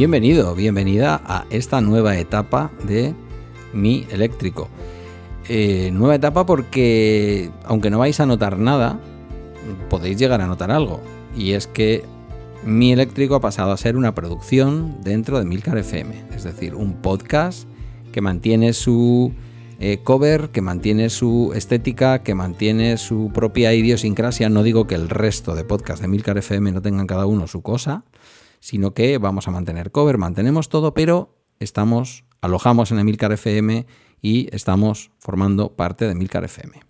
[0.00, 3.12] Bienvenido, bienvenida a esta nueva etapa de
[3.74, 4.70] mi eléctrico.
[5.46, 8.98] Eh, nueva etapa porque, aunque no vais a notar nada,
[9.90, 11.02] podéis llegar a notar algo.
[11.36, 12.02] Y es que
[12.64, 16.14] mi eléctrico ha pasado a ser una producción dentro de Milcar FM.
[16.34, 17.68] Es decir, un podcast
[18.10, 19.34] que mantiene su
[19.80, 24.48] eh, cover, que mantiene su estética, que mantiene su propia idiosincrasia.
[24.48, 27.60] No digo que el resto de podcasts de Milcar FM no tengan cada uno su
[27.60, 28.04] cosa,
[28.60, 33.86] sino que vamos a mantener cover, mantenemos todo, pero estamos, alojamos en Emilcar FM
[34.22, 36.80] y estamos formando parte de Emilcar FM.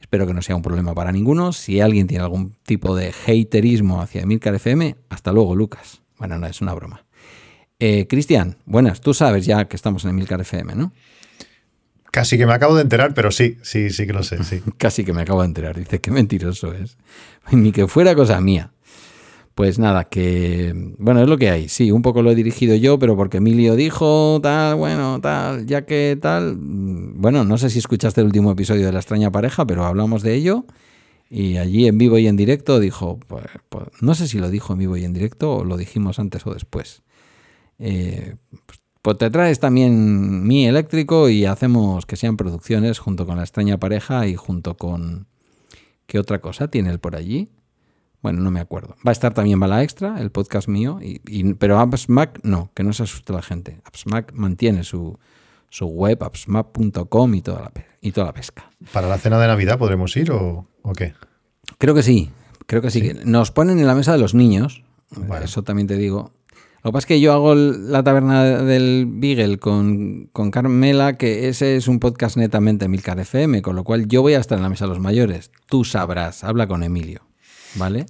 [0.00, 1.52] Espero que no sea un problema para ninguno.
[1.52, 6.02] Si alguien tiene algún tipo de haterismo hacia Emilcar FM, hasta luego, Lucas.
[6.18, 7.04] Bueno, no, es una broma.
[7.78, 10.92] Eh, Cristian, buenas, tú sabes ya que estamos en Emilcar FM, ¿no?
[12.10, 14.62] Casi que me acabo de enterar, pero sí, sí, sí que lo sé, sí.
[14.78, 15.76] Casi que me acabo de enterar.
[15.76, 16.96] Dice, qué mentiroso es.
[17.52, 18.72] Ni que fuera cosa mía.
[19.58, 21.68] Pues nada, que bueno, es lo que hay.
[21.68, 25.84] Sí, un poco lo he dirigido yo, pero porque Emilio dijo tal, bueno, tal, ya
[25.84, 26.56] que tal.
[26.56, 30.22] Mm, bueno, no sé si escuchaste el último episodio de La extraña pareja, pero hablamos
[30.22, 30.64] de ello.
[31.28, 34.74] Y allí en vivo y en directo dijo, pues, pues no sé si lo dijo
[34.74, 37.02] en vivo y en directo o lo dijimos antes o después.
[37.80, 43.38] Eh, pues, pues te traes también mi eléctrico y hacemos que sean producciones junto con
[43.38, 45.26] la extraña pareja y junto con...
[46.06, 47.48] ¿Qué otra cosa tiene él por allí?
[48.22, 48.96] Bueno, no me acuerdo.
[49.06, 52.92] Va a estar también Bala Extra, el podcast mío, y, pero AppsMac no, que no
[52.92, 53.80] se asuste la gente.
[53.84, 55.18] AppsMac mantiene su,
[55.70, 58.70] su web, appsmac.com y, toda la, y toda la pesca.
[58.92, 61.14] ¿Para la cena de Navidad podremos ir o, qué?
[61.78, 62.30] Creo que sí,
[62.66, 63.12] creo que sí.
[63.24, 64.82] Nos ponen en la mesa de los niños,
[65.42, 66.32] eso también te digo.
[66.82, 71.48] Lo que pasa es que yo hago la taberna del Beagle con, con, Carmela, que
[71.48, 74.62] ese es un podcast netamente Milcar FM, con lo cual yo voy a estar en
[74.62, 75.50] la mesa de los mayores.
[75.66, 77.27] Tú sabrás, habla con Emilio.
[77.74, 78.06] ¿Vale?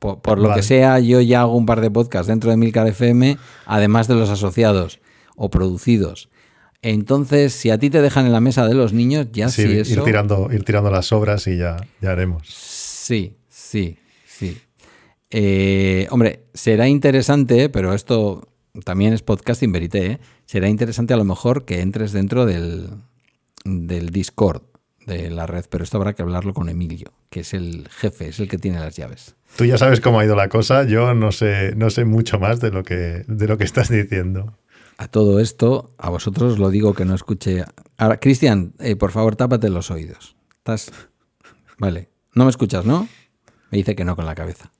[0.00, 3.36] Por, lo que sea, yo ya hago un par de podcasts dentro de Milcar FM,
[3.66, 4.98] además de los asociados
[5.36, 6.30] o producidos.
[6.80, 9.92] Entonces, si a ti te dejan en la mesa de los niños, ya sí, eso...
[9.92, 12.48] ir tirando, ir tirando las obras y ya, ya haremos.
[12.48, 14.56] Sí, sí, sí.
[15.28, 18.48] Eh, hombre, será interesante, pero esto
[18.84, 20.20] también es podcasting verité, ¿eh?
[20.46, 22.88] será interesante a lo mejor que entres dentro del,
[23.64, 24.62] del Discord
[25.06, 28.40] de la red, pero esto habrá que hablarlo con Emilio, que es el jefe, es
[28.40, 29.34] el que tiene las llaves.
[29.56, 32.60] Tú ya sabes cómo ha ido la cosa, yo no sé, no sé mucho más
[32.60, 34.56] de lo que, de lo que estás diciendo.
[34.98, 37.64] A todo esto, a vosotros lo digo que no escuche.
[37.96, 40.36] Ahora, Cristian, eh, por favor, tápate los oídos.
[40.58, 40.92] Estás.
[41.78, 42.10] Vale.
[42.34, 43.08] No me escuchas, ¿no?
[43.70, 44.72] Me dice que no con la cabeza.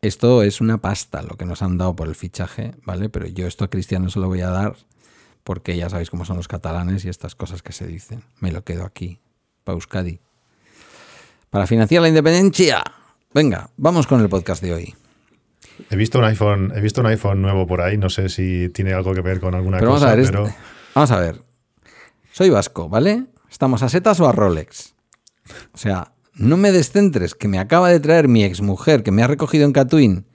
[0.00, 3.08] Esto es una pasta lo que nos han dado por el fichaje, ¿vale?
[3.10, 4.76] Pero yo esto a Cristian no se lo voy a dar
[5.50, 8.22] porque ya sabéis cómo son los catalanes y estas cosas que se dicen.
[8.38, 9.18] Me lo quedo aquí,
[9.64, 10.20] para Euskadi.
[11.50, 12.84] Para financiar la independencia.
[13.34, 14.94] Venga, vamos con el podcast de hoy.
[15.90, 18.92] He visto un iPhone, he visto un iPhone nuevo por ahí, no sé si tiene
[18.92, 20.54] algo que ver con alguna cosa, vamos a ver, pero...
[20.94, 21.42] Vamos a ver.
[22.30, 23.24] Soy vasco, ¿vale?
[23.50, 24.94] ¿Estamos a setas o a Rolex?
[25.72, 29.26] O sea, no me descentres, que me acaba de traer mi exmujer, que me ha
[29.26, 30.26] recogido en Catwin,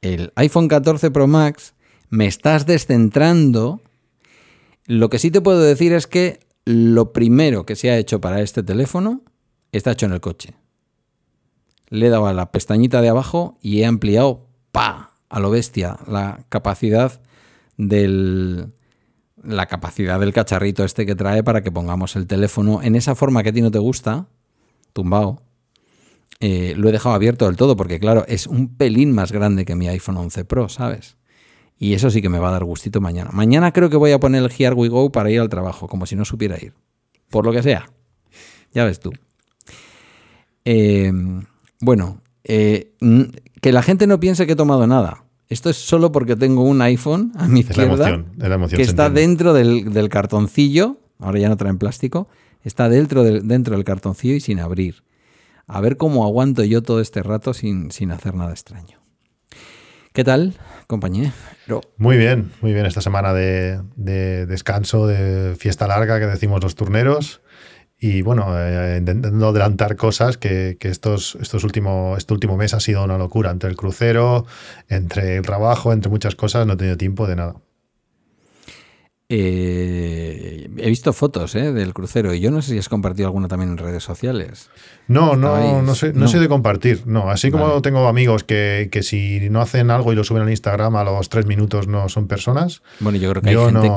[0.00, 1.74] el iPhone 14 Pro Max,
[2.10, 3.80] me estás descentrando
[4.92, 8.42] lo que sí te puedo decir es que lo primero que se ha hecho para
[8.42, 9.22] este teléfono
[9.72, 10.54] está hecho en el coche.
[11.88, 15.98] Le he dado a la pestañita de abajo y he ampliado, pa, a lo bestia,
[16.06, 17.20] la capacidad
[17.78, 18.72] del
[19.42, 23.42] la capacidad del cacharrito este que trae para que pongamos el teléfono en esa forma
[23.42, 24.28] que a ti no te gusta,
[24.92, 25.42] tumbado.
[26.38, 29.74] Eh, lo he dejado abierto del todo porque, claro, es un pelín más grande que
[29.74, 31.16] mi iPhone 11 Pro, ¿sabes?
[31.82, 33.30] Y eso sí que me va a dar gustito mañana.
[33.32, 36.06] Mañana creo que voy a poner el Here We Go para ir al trabajo, como
[36.06, 36.74] si no supiera ir.
[37.28, 37.90] Por lo que sea.
[38.72, 39.10] Ya ves tú.
[40.64, 41.44] Em,
[41.80, 42.92] bueno, eh,
[43.60, 45.24] que la gente no piense que he tomado nada.
[45.48, 48.26] Esto es solo porque tengo un iPhone a mi izquierda
[48.68, 50.98] que está dentro del, cartoncillo.
[51.18, 52.28] Ahora ya no traen plástico.
[52.62, 55.02] Está dentro del, dentro del cartoncillo y sin abrir.
[55.66, 58.98] A ver cómo aguanto yo todo este rato sin, sin hacer nada extraño.
[60.12, 60.54] ¿Qué tal,
[60.86, 61.32] compañía?
[61.96, 62.86] Muy bien, muy bien.
[62.86, 63.80] Esta semana de,
[64.46, 67.40] descanso, de fiesta larga que decimos los turneros.
[67.98, 73.04] Y bueno, eh, intentando adelantar cosas que, estos, estos últimos, este último mes ha sido
[73.04, 73.50] una locura.
[73.50, 74.44] Entre el crucero,
[74.88, 77.54] entre el trabajo, entre muchas cosas, no he tenido tiempo de nada.
[79.34, 83.48] Eh, he visto fotos eh, del crucero y yo no sé si has compartido alguna
[83.48, 84.68] también en redes sociales.
[85.08, 87.04] No, no, no sé, no, sé de compartir.
[87.06, 90.96] No, así como tengo amigos que, si no hacen algo y lo suben al Instagram
[90.96, 92.82] a los tres minutos no son personas.
[93.00, 93.90] Bueno, yo creo que hay gente.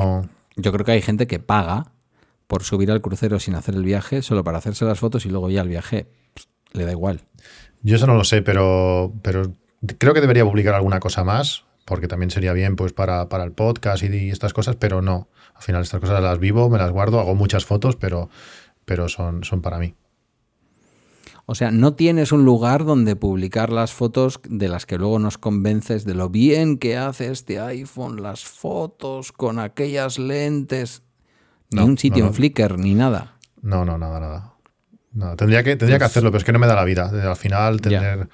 [0.56, 1.92] yo creo que hay gente que paga
[2.46, 5.50] por subir al crucero sin hacer el viaje, solo para hacerse las fotos y luego
[5.50, 6.06] ya el viaje
[6.72, 7.20] le da igual.
[7.82, 9.52] Yo eso no lo sé, pero, pero
[9.98, 13.52] creo que debería publicar alguna cosa más porque también sería bien pues para, para el
[13.52, 15.28] podcast y, estas cosas, pero no.
[15.54, 18.28] Al final estas cosas las vivo, me las guardo, hago muchas fotos, pero,
[18.84, 19.94] pero son, son para mí.
[21.46, 25.38] O sea, no tienes un lugar donde publicar las fotos de las que luego nos
[25.38, 31.02] convences de lo bien que hace este iPhone, las fotos con aquellas lentes.
[31.70, 33.36] Ni un sitio en Flickr, ni nada.
[33.62, 34.54] No, no, nada, nada.
[35.12, 37.10] No, tendría que, tendría que pues hacerlo, pero es que no me da la vida.
[37.30, 38.28] Al final, tener.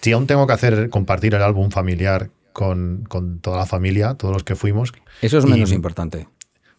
[0.00, 4.42] Si aún tengo que hacer, compartir el álbum familiar con, toda la familia, todos los
[4.42, 4.92] que fuimos.
[5.22, 6.26] Eso es menos importante.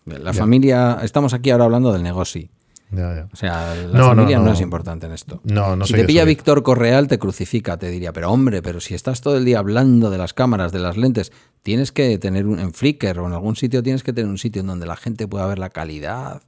[0.06, 2.50] La familia, estamos aquí ahora hablando del negocio.
[2.92, 5.40] O sea, la familia no, es importante en esto.
[5.44, 8.96] No, no si te pilla Víctor Correal, te crucifica, te diría, pero hombre, pero si
[8.96, 11.32] estás todo el día hablando de las cámaras, de las lentes,
[11.62, 14.62] tienes que tener un, en Flickr o en algún sitio, tienes que tener un sitio
[14.62, 16.42] en donde la gente pueda ver la calidad,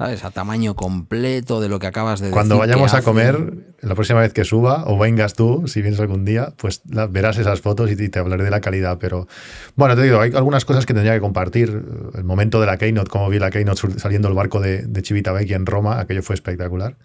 [0.00, 0.24] ¿sabes?
[0.24, 4.32] A tamaño completo de lo que acabas de Cuando vayamos a comer, la próxima vez
[4.32, 6.80] que suba, o vengas tú, si vienes algún día, pues
[7.10, 8.96] verás esas fotos y te hablaré de la calidad.
[8.98, 9.28] Pero
[9.76, 11.84] bueno, te digo, hay algunas cosas que tendría que compartir.
[12.14, 15.56] El momento de la Keynote, como vi la Keynote saliendo el barco de, de Civitavecchia
[15.56, 16.96] en Roma, aquello fue espectacular.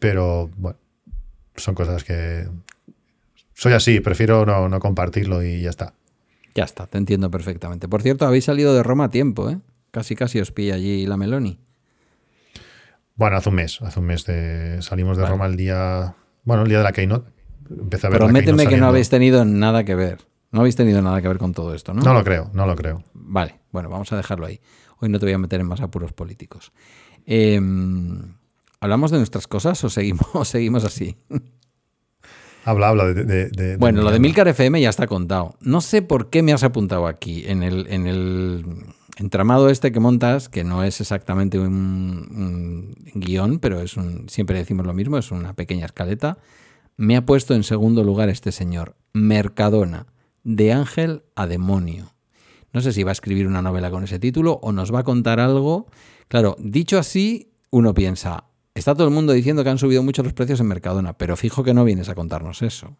[0.00, 0.76] Pero bueno,
[1.54, 2.48] son cosas que.
[3.54, 5.94] Soy así, prefiero no, no compartirlo y ya está.
[6.56, 7.86] Ya está, te entiendo perfectamente.
[7.86, 9.60] Por cierto, habéis salido de Roma a tiempo, ¿eh?
[9.92, 11.60] Casi casi os pilla allí la Meloni.
[13.18, 16.68] Bueno, hace un mes, hace un mes de, salimos de Roma el día, bueno, el
[16.68, 17.28] día de la Keynote.
[17.68, 20.20] Empecé a ver Prométeme que no habéis tenido nada que ver.
[20.52, 22.00] No habéis tenido nada que ver con todo esto, ¿no?
[22.00, 23.02] No lo creo, no lo creo.
[23.14, 24.60] Vale, bueno, vamos a dejarlo ahí.
[25.00, 26.70] Hoy no te voy a meter en más apuros políticos.
[27.26, 28.36] Em,
[28.78, 31.16] ¿Hablamos de nuestras cosas o seguimos, seguimos así?
[32.64, 33.76] Habla, habla de...
[33.80, 35.56] bueno, lo de Milcar FM ya está contado.
[35.60, 38.64] No sé por qué me has apuntado aquí en el, en el
[39.18, 44.86] entramado este que montas, que no es exactamente un, guion, pero es un, siempre decimos
[44.86, 46.38] lo mismo, es una pequeña escaleta,
[46.96, 50.06] me ha puesto en segundo lugar este señor, Mercadona,
[50.44, 52.14] de ángel a demonio.
[52.72, 55.04] No sé si va a escribir una novela con ese título o nos va a
[55.04, 55.86] contar algo.
[56.28, 58.44] Claro, dicho así, uno piensa,
[58.74, 61.64] está todo el mundo diciendo que han subido mucho los precios en Mercadona, pero fijo
[61.64, 62.96] que no vienes a contarnos eso.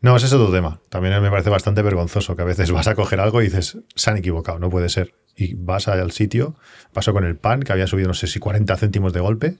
[0.00, 0.80] No, ese es otro tema.
[0.90, 4.10] También me parece bastante vergonzoso que a veces vas a coger algo y dices, se
[4.10, 6.56] han equivocado, no puede ser y vas al sitio,
[6.92, 9.56] pasó con el pan, que había subido no sé si 40 céntimos de golpe,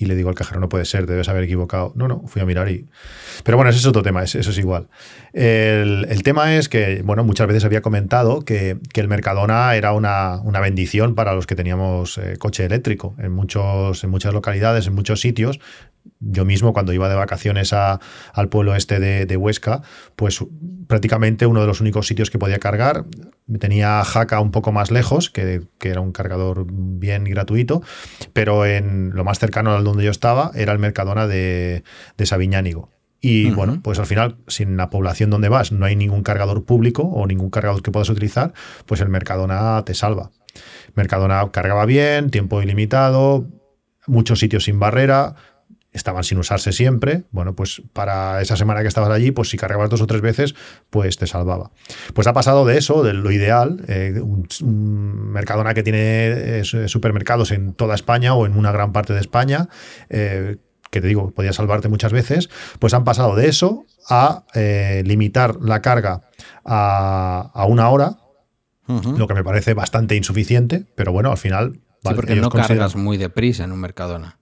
[0.00, 1.92] y le digo al cajero, no puede ser, debes haber equivocado.
[1.94, 2.88] No, no, fui a mirar y...
[3.44, 4.88] Pero bueno, ese es otro tema, eso es igual.
[5.34, 11.14] El, tema es que, bueno, muchas veces había comentado que, el Mercadona era una, bendición
[11.14, 13.14] para los que teníamos eh, coche eléctrico.
[13.18, 15.60] En, muchos, en muchas localidades, en muchos sitios,
[16.20, 19.82] yo mismo cuando iba de vacaciones al pueblo este de, Huesca,
[20.16, 20.44] pues
[20.86, 23.06] prácticamente uno de los únicos sitios que podía cargar,
[23.58, 27.82] tenía Jaca un poco más lejos, que, era un cargador bien gratuito,
[28.32, 31.84] pero en lo más cercano al donde yo estaba era el Mercadona de,
[32.16, 32.90] de Sabiñánigo.
[33.22, 36.64] Y bueno, pues al final, si en la población donde vas no hay ningún cargador
[36.64, 38.54] público o ningún cargador que puedas utilizar,
[38.86, 40.30] pues el Mercadona te salva.
[40.94, 43.46] Mercadona cargaba bien, tiempo ilimitado,
[44.06, 45.34] muchos sitios sin barrera,
[45.92, 49.90] estaban sin usarse siempre, bueno, pues para esa semana que estabas allí, pues si cargabas
[49.90, 50.54] dos o tres veces,
[50.88, 51.72] pues te salvaba.
[52.14, 54.46] Pues ha pasado de eso, de lo ideal, eh, un,
[55.32, 59.68] Mercadona que tiene eh, supermercados en toda España o en una gran parte de España,
[60.08, 60.58] eh,
[60.90, 64.44] que te digo, podía salvarte muchas veces, pues han pasado de eso a
[65.04, 66.22] limitar la carga
[66.64, 68.18] a, una hora,
[68.88, 71.80] lo que me parece bastante insuficiente, pero bueno, al final...
[72.02, 74.40] Sí, porque no cargas muy deprisa en un Mercadona.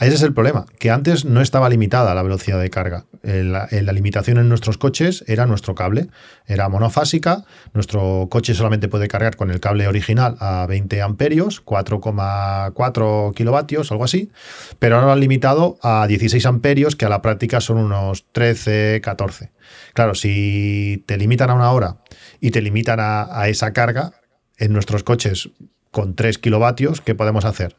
[0.00, 3.06] Ese es el problema, que antes no estaba limitada la velocidad de carga.
[3.22, 6.08] La, limitación en nuestros coches era nuestro cable,
[6.46, 13.34] era monofásica, nuestro coche solamente puede cargar con el cable original a 20 amperios, 4,4
[13.34, 14.30] kilovatios, algo así,
[14.78, 19.00] pero ahora lo han limitado a 16 amperios, que a la práctica son unos 13,
[19.02, 19.52] 14.
[19.94, 21.98] Claro, si te limitan a una hora
[22.40, 24.12] y te limitan a, a esa carga,
[24.58, 25.50] en nuestros coches
[25.90, 27.76] con 3 kilovatios, ¿qué podemos hacer?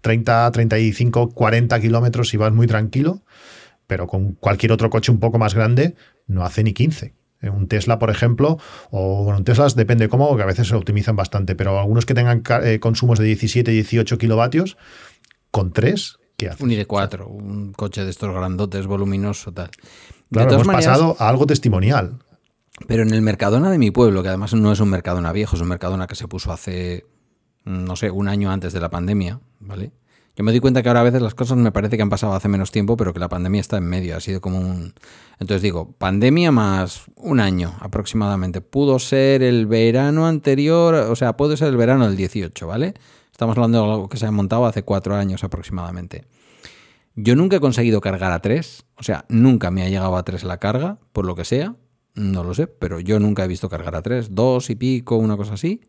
[0.00, 3.22] 30, 35, 40 kilómetros si vas muy tranquilo,
[3.86, 5.94] pero con cualquier otro coche un poco más grande
[6.26, 7.14] no hace ni 15.
[7.42, 8.58] Eh, un Tesla, por ejemplo,
[8.90, 12.14] o bueno, un Tesla depende cómo, que a veces se optimizan bastante, pero algunos que
[12.14, 14.76] tengan eh, consumos de 17, 18 kilovatios,
[15.50, 16.60] con 3, ¿qué haces?
[16.60, 19.70] Un ID4, un coche de estos grandotes, voluminoso, tal.
[20.30, 22.18] Claro, hemos pasado a algo testimonial.
[22.86, 25.62] Pero en el Mercadona de mi pueblo, que además no es un Mercadona viejo, es
[25.62, 27.04] un Mercadona que se puso hace
[27.64, 29.92] no sé, un año antes de la pandemia, ¿vale?
[30.36, 32.32] Yo me di cuenta que ahora a veces las cosas me parece que han pasado
[32.32, 34.94] hace menos tiempo, pero que la pandemia está en medio, ha sido como un...
[35.38, 38.60] Entonces digo, pandemia más un año aproximadamente.
[38.60, 42.94] Pudo ser el verano anterior, o sea, puede ser el verano del 18, ¿vale?
[43.30, 46.24] Estamos hablando de algo que se ha montado hace cuatro años aproximadamente.
[47.16, 50.44] Yo nunca he conseguido cargar a tres, o sea, nunca me ha llegado a tres
[50.44, 51.74] la carga, por lo que sea.
[52.14, 55.36] No lo sé, pero yo nunca he visto cargar a 3, 2 y pico, una
[55.36, 55.80] cosa así.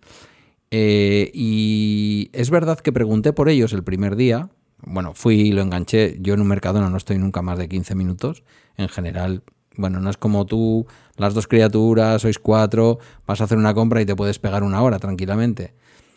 [0.71, 4.49] Eh, y es verdad que pregunté por ellos el primer día.
[4.83, 6.17] Bueno, fui y lo enganché.
[6.19, 8.43] Yo en un Mercadona no estoy nunca más de 15 minutos.
[8.77, 9.43] En general,
[9.75, 10.87] bueno, no es como tú,
[11.17, 14.81] las dos criaturas, sois cuatro, vas a hacer una compra y te puedes pegar una
[14.81, 15.75] hora tranquilamente.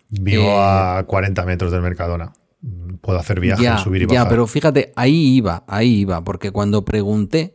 [0.09, 2.33] Vivo Eh, a 40 metros del Mercadona.
[3.03, 4.25] Puedo hacer viajes, ya, subir y bajar.
[4.25, 7.55] Ya, pero fíjate, ahí iba, ahí iba, porque cuando pregunté,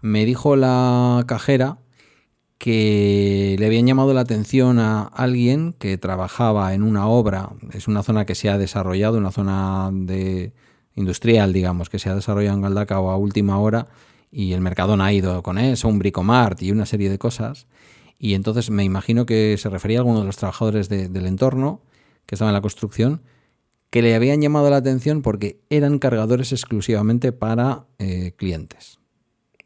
[0.00, 1.78] me dijo la cajera
[2.62, 8.04] que le habían llamado la atención a alguien que trabajaba en una obra, es una
[8.04, 10.52] zona que se ha desarrollado, una zona de
[10.94, 13.88] industrial, digamos, que se ha desarrollado en Galdacao a última hora
[14.30, 17.66] y el Mercadona ha ido con eso, un Bricomart y una serie de cosas.
[18.16, 21.82] Y entonces me imagino que se refería a alguno de los trabajadores de- del entorno
[22.26, 23.22] que estaba en la construcción
[23.90, 29.00] que le habían llamado la atención porque eran cargadores exclusivamente para eh, clientes.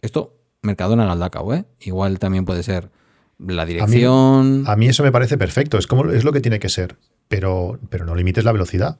[0.00, 0.35] Esto,
[0.66, 1.64] Mercadona Galdacao, ¿eh?
[1.80, 2.90] Igual también puede ser
[3.38, 4.64] la dirección.
[4.66, 6.96] A mí eso me parece perfecto, es, como, es lo que tiene que ser,
[7.28, 8.98] pero, pero no limites la velocidad.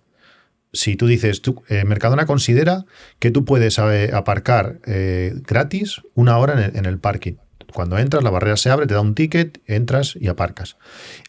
[0.72, 2.84] Si tú dices, tú, eh, Mercadona considera
[3.18, 7.34] que tú puedes eh, aparcar eh, gratis una hora en el, en el parking.
[7.72, 10.76] Cuando entras, la barrera se abre, te da un ticket, entras y aparcas.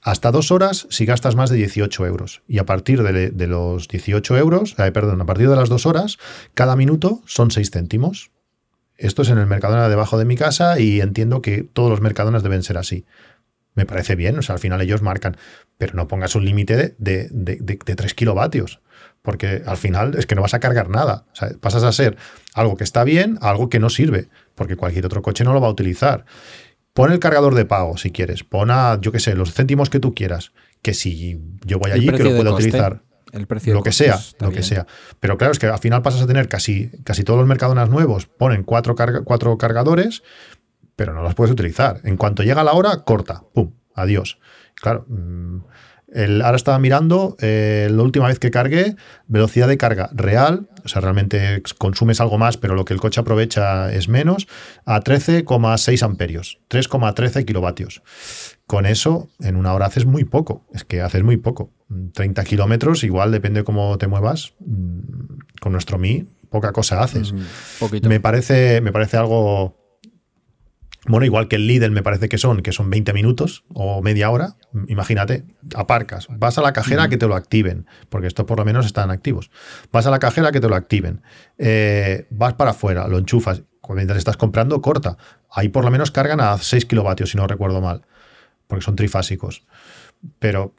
[0.02, 2.42] Hasta dos horas si gastas más de 18 euros.
[2.48, 5.86] Y a partir de, de los 18 euros, eh, perdón, a partir de las dos
[5.86, 6.18] horas,
[6.54, 8.32] cada minuto son 6 céntimos.
[8.98, 12.44] Esto es en el Mercadona debajo de mi casa y entiendo que todos los Mercadonas
[12.44, 13.06] deben ser así.
[13.76, 15.38] Me parece bien, o sea, al final ellos marcan,
[15.78, 18.82] pero no pongas un límite de, de, de, de, de 3 kilovatios,
[19.22, 21.26] porque al final es que no vas a cargar nada.
[21.32, 22.18] O sea, pasas a ser
[22.56, 25.62] algo que está bien a algo que no sirve, porque cualquier otro coche no lo
[25.62, 26.26] va a utilizar.
[26.94, 30.00] Pon el cargador de pago si quieres, pon a, yo qué sé, los céntimos que
[30.00, 33.04] tú quieras, que si yo voy allí, que lo pueda utilizar.
[33.34, 34.62] El precio lo que sea, lo bien.
[34.62, 34.88] que sea.
[35.20, 38.28] Pero claro, es que al final pasas a tener casi, casi todos los mercadonas nuevos,
[38.28, 40.24] ponen cuatro, carga, cuatro cargadores,
[40.96, 42.02] pero no los puedes utilizar.
[42.04, 44.40] En cuanto llega la hora, corta, pum, adiós.
[44.76, 45.06] Claro,
[46.14, 48.96] el, ahora estaba mirando, eh, la última vez que cargué,
[49.28, 53.20] velocidad de carga real, o sea, realmente consumes algo más, pero lo que el coche
[53.20, 54.48] aprovecha es menos,
[54.86, 58.02] a 13,6 amperios, 3,13 kilovatios.
[58.66, 61.72] Con eso, en una hora haces muy poco, es que haces muy poco.
[62.14, 64.54] 30 kilómetros, igual depende cómo te muevas,
[65.62, 67.34] con nuestro Mi, poca cosa haces.
[67.80, 68.10] Poquito.
[68.10, 69.87] Me parece, me parece algo
[71.08, 74.30] bueno, igual que el Lidl me parece que son, que son 20 minutos o media
[74.30, 74.56] hora.
[74.88, 75.46] Imagínate,
[75.76, 78.86] aparcas, vas a la cajera a que te lo activen, porque estos por lo menos
[78.86, 79.50] están activos.
[79.92, 81.22] Vas a la cajera a que te lo activen.
[81.58, 83.64] Eh, vas para afuera, lo enchufas.
[83.90, 85.18] Mientras estás comprando, corta.
[85.50, 88.02] Ahí por lo menos cargan a 6 kilovatios, si no recuerdo mal,
[88.68, 89.66] porque son trifásicos.
[90.40, 90.76] Pero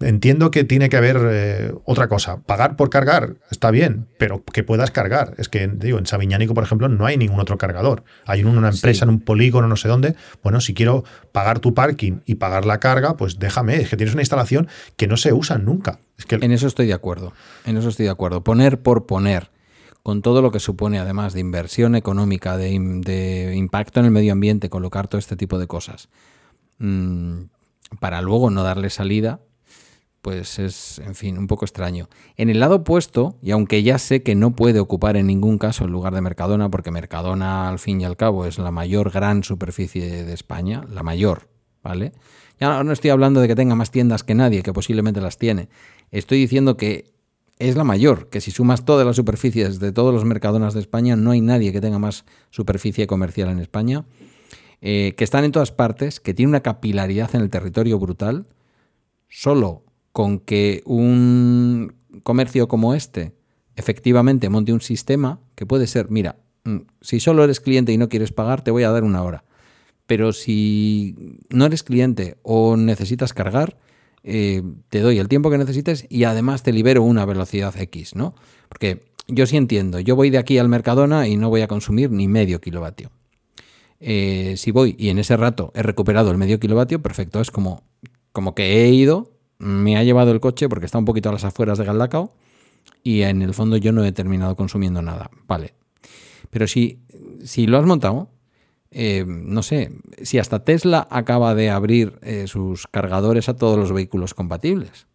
[0.00, 2.40] entiendo que tiene que haber eh, otra cosa.
[2.42, 5.34] Pagar por cargar está bien, pero que puedas cargar.
[5.38, 8.04] Es que, digo, en Sabiñánico, por ejemplo, no hay ningún otro cargador.
[8.24, 9.04] Hay una empresa, sí.
[9.04, 10.14] en un polígono, no sé dónde.
[10.42, 13.76] Bueno, si quiero pagar tu parking y pagar la carga, pues déjame.
[13.76, 16.00] Es que tienes una instalación que no se usa nunca.
[16.16, 16.36] Es que...
[16.36, 17.32] En eso estoy de acuerdo.
[17.64, 18.44] En eso estoy de acuerdo.
[18.44, 19.50] Poner por poner.
[20.04, 24.32] Con todo lo que supone, además, de inversión económica, de, de impacto en el medio
[24.32, 26.08] ambiente, colocar todo este tipo de cosas.
[26.78, 27.42] Mmm,
[28.00, 29.40] para luego no darle salida,
[30.20, 32.08] pues es, en fin, un poco extraño.
[32.36, 35.84] En el lado opuesto, y aunque ya sé que no puede ocupar en ningún caso
[35.84, 39.44] el lugar de Mercadona, porque Mercadona, al fin y al cabo, es la mayor gran
[39.44, 41.48] superficie de España, la mayor,
[41.82, 42.12] ¿vale?
[42.60, 45.68] Ya no estoy hablando de que tenga más tiendas que nadie, que posiblemente las tiene.
[46.10, 47.12] Estoy diciendo que
[47.58, 51.16] es la mayor, que si sumas todas las superficies de todos los Mercadonas de España,
[51.16, 54.04] no hay nadie que tenga más superficie comercial en España,
[54.80, 58.46] eh, que están en todas partes, que tiene una capilaridad en el territorio brutal,
[59.28, 63.34] solo con que un comercio como este
[63.76, 66.36] efectivamente monte un sistema que puede ser, mira,
[67.00, 69.44] si solo eres cliente y no quieres pagar, te voy a dar una hora.
[70.06, 73.78] Pero si no eres cliente o necesitas cargar,
[74.24, 78.34] eh, te doy el tiempo que necesites y además te libero una velocidad X, ¿no?
[78.68, 82.10] Porque yo sí entiendo, yo voy de aquí al Mercadona y no voy a consumir
[82.10, 83.10] ni medio kilovatio.
[84.00, 87.84] Eh, si voy y en ese rato he recuperado el medio kilovatio, perfecto, es como,
[88.32, 91.44] como que he ido, me ha llevado el coche porque está un poquito a las
[91.44, 92.34] afueras de Galdacao
[93.02, 95.30] y en el fondo yo no he terminado consumiendo nada.
[95.46, 95.74] Vale.
[96.50, 97.00] Pero si,
[97.44, 98.30] si lo has montado,
[98.90, 103.92] eh, no sé, si hasta Tesla acaba de abrir eh, sus cargadores a todos los
[103.92, 105.06] vehículos compatibles,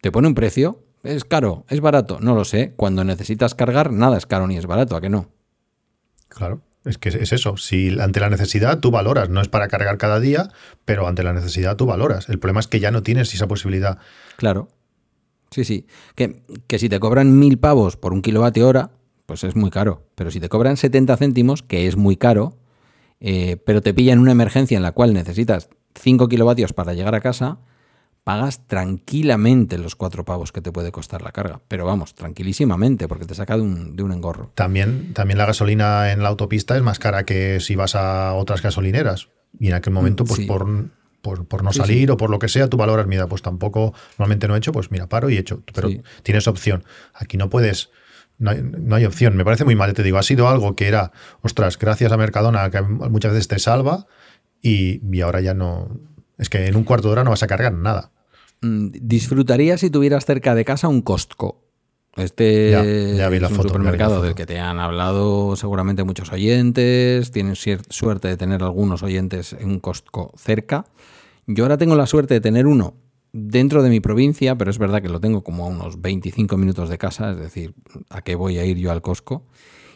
[0.00, 2.72] te pone un precio, es caro, es barato, no lo sé.
[2.76, 5.28] Cuando necesitas cargar, nada es caro ni es barato, ¿a que no?
[6.28, 6.60] Claro.
[6.88, 10.20] Es que es eso, si ante la necesidad tú valoras, no es para cargar cada
[10.20, 10.50] día,
[10.84, 12.28] pero ante la necesidad tú valoras.
[12.28, 13.98] El problema es que ya no tienes esa posibilidad.
[14.36, 14.68] Claro.
[15.50, 15.86] Sí, sí.
[16.14, 18.90] Que, que si te cobran mil pavos por un kilovatio hora,
[19.26, 20.06] pues es muy caro.
[20.14, 22.56] Pero si te cobran 70 céntimos, que es muy caro,
[23.20, 25.68] eh, pero te pilla en una emergencia en la cual necesitas
[26.00, 27.58] 5 kilovatios para llegar a casa,
[28.28, 31.62] pagas tranquilamente los cuatro pavos que te puede costar la carga.
[31.66, 34.52] Pero vamos, tranquilísimamente, porque te saca de un, de un engorro.
[34.54, 38.60] También, también la gasolina en la autopista es más cara que si vas a otras
[38.60, 39.30] gasolineras.
[39.58, 40.44] Y en aquel momento, pues Sí.
[40.44, 40.66] por,
[41.22, 43.94] por, por no Sí, salir o por lo que sea, tú valoras, mira, pues tampoco,
[44.18, 45.62] normalmente no he hecho, pues mira, paro y he hecho.
[45.74, 45.88] Pero
[46.22, 46.84] tienes opción.
[47.14, 47.88] Aquí no puedes.
[48.36, 49.36] No hay, no hay opción.
[49.38, 50.18] Me parece muy mal, te digo.
[50.18, 54.06] Ha sido algo que era, ostras, gracias a Mercadona, que muchas veces te salva,
[54.60, 55.98] y, y ahora ya no.
[56.36, 58.12] Es que en un cuarto de hora no vas a cargar nada.
[58.60, 61.62] Mm, Disfrutaría si tuvieras cerca de casa un Costco.
[62.16, 62.82] Este Ya,
[63.16, 66.32] ya vi la es un foto, la supermercado del que te han hablado seguramente muchos
[66.32, 67.30] oyentes.
[67.30, 70.86] Tienes suerte de tener algunos oyentes en un Costco cerca.
[71.46, 72.94] Yo ahora tengo la suerte de tener uno
[73.32, 76.88] dentro de mi provincia, pero es verdad que lo tengo como a unos 25 minutos
[76.88, 77.74] de casa, es decir,
[78.10, 79.44] ¿a qué voy a ir yo al Costco?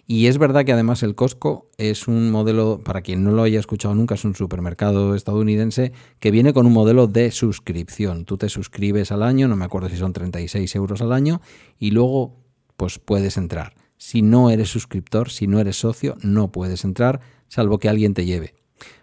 [0.07, 3.61] Y es verdad que además el Costco es un modelo, para quien no lo haya
[3.61, 8.25] escuchado nunca, es un supermercado estadounidense que viene con un modelo de suscripción.
[8.25, 11.41] Tú te suscribes al año, no me acuerdo si son 36 euros al año,
[11.79, 12.37] y luego
[12.77, 13.75] pues puedes entrar.
[13.97, 18.25] Si no eres suscriptor, si no eres socio, no puedes entrar, salvo que alguien te
[18.25, 18.55] lleve.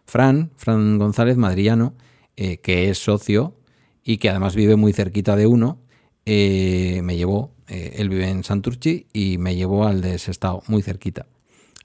[0.05, 1.95] Fran, Fran González, madrillano,
[2.35, 3.55] eh, que es socio
[4.03, 5.79] y que además vive muy cerquita de uno,
[6.25, 10.81] eh, me llevó, eh, él vive en Santurchi y me llevó al de Sestao, muy
[10.81, 11.27] cerquita.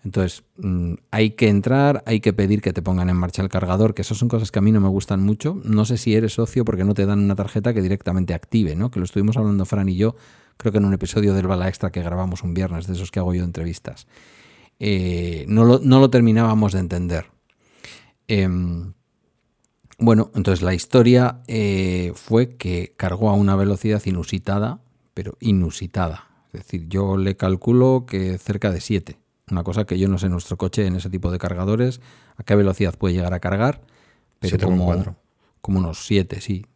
[0.04, 3.94] Entonces, mm, hay que entrar, hay que pedir que te pongan en marcha el cargador,
[3.94, 5.60] que esas son cosas que a mí no me gustan mucho.
[5.64, 8.90] No sé si eres socio porque no te dan una tarjeta que directamente active, ¿no?
[8.90, 10.14] Que lo estuvimos hablando Fran y yo,
[10.58, 13.20] creo que en un episodio del Bala Extra que grabamos un viernes, de esos que
[13.20, 14.06] hago yo entrevistas.
[14.78, 17.26] Eh, no, lo, no lo terminábamos de entender.
[18.28, 18.92] Em,
[19.98, 24.80] bueno, entonces la historia eh, fue que cargó a una velocidad inusitada,
[25.14, 26.28] pero inusitada.
[26.52, 29.18] Es decir, yo le calculo que cerca de 7.
[29.50, 32.00] Una cosa que yo no sé nuestro coche en ese tipo de cargadores,
[32.36, 33.80] a qué velocidad puede llegar a cargar,
[34.38, 34.64] pero 7,4.
[34.64, 35.16] como,
[35.60, 36.66] como unos 7, sí.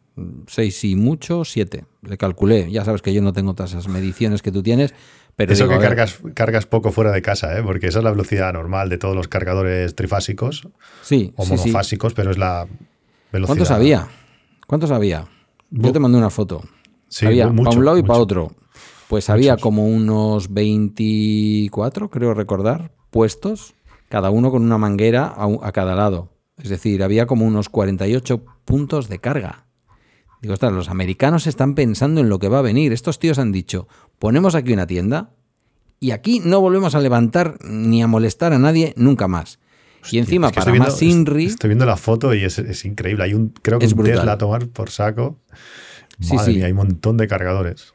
[0.47, 1.85] 6 sí mucho, 7.
[2.01, 2.69] Le calculé.
[2.71, 4.93] Ya sabes que yo no tengo todas esas mediciones que tú tienes,
[5.35, 7.63] pero Eso digo, que ver, cargas, cargas poco fuera de casa, ¿eh?
[7.63, 10.67] porque esa es la velocidad normal de todos los cargadores trifásicos
[11.01, 11.57] sí, o sí, sí.
[11.57, 12.67] monofásicos, pero es la
[13.31, 13.55] velocidad.
[13.55, 14.07] ¿Cuántos había?
[14.67, 15.25] ¿Cuántos había?
[15.69, 16.61] Yo te mandé una foto.
[17.09, 18.53] Sí, había para un lado y para otro.
[19.07, 23.73] Pues había como unos 24, creo recordar, puestos,
[24.07, 26.29] cada uno con una manguera a, a cada lado.
[26.57, 29.65] Es decir, había como unos 48 puntos de carga.
[30.41, 32.93] Digo, ostras, los americanos están pensando en lo que va a venir.
[32.93, 33.87] Estos tíos han dicho,
[34.19, 35.31] ponemos aquí una tienda
[35.99, 39.59] y aquí no volvemos a levantar ni a molestar a nadie nunca más.
[40.11, 41.45] y encima, Es que para más Inri...
[41.45, 43.23] Estoy viendo la foto y es, es increíble.
[43.25, 44.03] Hay un, creo que Es un.
[44.03, 45.37] Tesla a tomar por saco.
[46.19, 46.57] Sí, Madre sí.
[46.57, 47.93] mía, hay un montón de cargadores.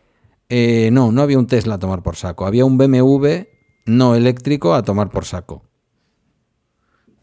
[0.48, 2.46] Eh, no, no había un Tesla a tomar por saco.
[2.46, 3.46] Había un BMW
[3.86, 5.62] no eléctrico a tomar por saco.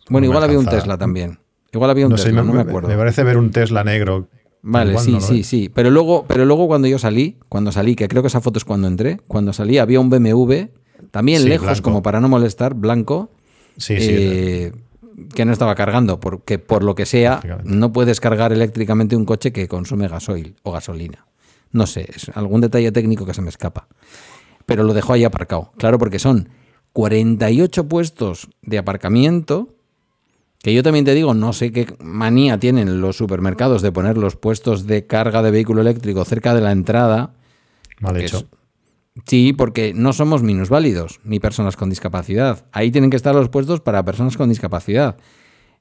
[0.10, 0.66] Bueno, No igual había un.
[0.66, 1.40] Tesla también.
[1.72, 2.90] Igual había un No sé, Tesla, me, no me me- acuerdo.
[2.90, 4.28] me parece ver un Tesla negro.
[4.64, 5.48] Vale, Igual sí, no sí, es.
[5.48, 5.70] sí.
[5.74, 8.66] Pero luego, pero luego cuando yo salí, cuando salí, que creo que esa foto es
[8.66, 10.68] cuando entré, cuando salí había un BMW,
[11.10, 11.82] también Sí, lejos, blanco.
[11.84, 13.32] como para no molestar, blanco,
[13.78, 14.08] Sí, sí.
[14.12, 14.72] eh,
[15.34, 19.52] que no estaba cargando, porque por lo que sea, no puedes cargar eléctricamente un coche
[19.52, 21.26] que consume gasoil o gasolina.
[21.72, 23.88] No sé, es algún detalle técnico que se me escapa.
[24.66, 25.72] Pero lo dejó ahí aparcado.
[25.78, 26.50] Claro, porque son
[26.94, 29.70] 48 puestos de aparcamiento,
[30.62, 34.36] que yo también te digo, no sé qué manía tienen los supermercados de poner los
[34.36, 37.34] puestos de carga de vehículo eléctrico cerca de la entrada.
[38.00, 38.38] Mal hecho.
[38.38, 38.46] es-
[39.26, 42.65] Sí, porque no somos minusválidos ni personas con discapacidad.
[42.71, 45.17] Ahí tienen que estar los puestos para personas con discapacidad.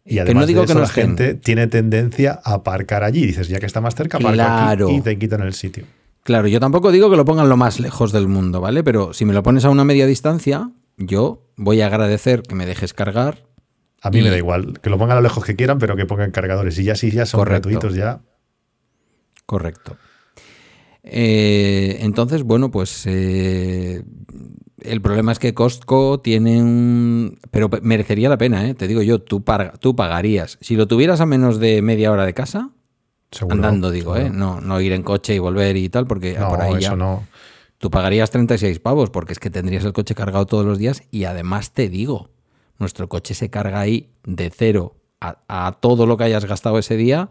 [0.04, 1.06] Y que además no digo de que no la estén.
[1.16, 3.24] gente tiene tendencia a aparcar allí.
[3.26, 4.86] Dices, ya que está más cerca, aparca Claro.
[4.88, 5.84] aquí y te quitan el sitio.
[6.24, 8.82] Claro, yo tampoco digo que lo pongan lo más lejos del mundo, ¿vale?
[8.82, 12.66] Pero si me lo pones a una media distancia, yo voy a agradecer que me
[12.66, 13.44] dejes cargar.
[14.02, 14.80] A mí Y- me da igual.
[14.80, 16.78] Que lo pongan a lo lejos que quieran, pero que pongan cargadores.
[16.78, 17.68] Y ya si ya son Correcto.
[17.68, 18.20] gratuitos, ya.
[19.46, 19.96] Correcto.
[21.02, 24.02] Eh, entonces, bueno, pues eh,
[24.82, 27.38] el problema es que Costco tiene un...
[27.50, 28.74] Pero pe- merecería la pena, ¿eh?
[28.74, 30.58] Te digo yo, tú, par- tú pagarías.
[30.60, 32.70] Si lo tuvieras a menos de media hora de casa,
[33.30, 33.54] Seguro.
[33.56, 34.30] andando digo, ¿eh?
[34.30, 36.88] No, no ir en coche y volver y tal, porque No, por ahí ya...
[36.88, 37.24] eso no.
[37.78, 41.24] Tú pagarías 36 pavos porque es que tendrías el coche cargado todos los días y
[41.24, 42.28] además te digo,
[42.78, 46.98] nuestro coche se carga ahí de cero a, a todo lo que hayas gastado ese
[46.98, 47.30] día,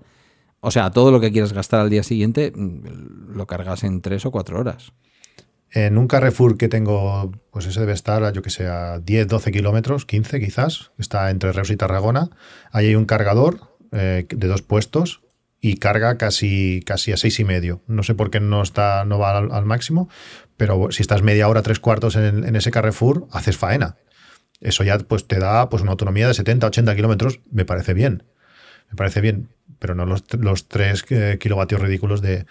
[0.61, 4.25] o sea, todo lo que quieras gastar al día siguiente, mm, lo cargas en tres
[4.25, 4.93] o cuatro horas.
[5.71, 9.51] En un Carrefour que tengo, pues ese debe estar, yo que sé, a 10, 12
[9.51, 12.29] kilómetros, 15 quizás, está entre Reus y Tarragona.
[12.71, 15.21] Ahí hay un cargador eh, de dos puestos
[15.61, 17.81] y carga casi, casi a seis y medio.
[17.85, 20.09] No sé por qué no, está, no va al, al máximo,
[20.57, 23.97] pero si estás media hora, tres cuartos en, en ese Carrefour, haces faena.
[24.61, 28.23] Eso ya pues, te da pues, una autonomía de 70, 80 kilómetros, me parece bien.
[28.89, 29.49] Me parece bien,
[29.79, 32.45] pero no los, los 3 eh, kilovatios ridículos de,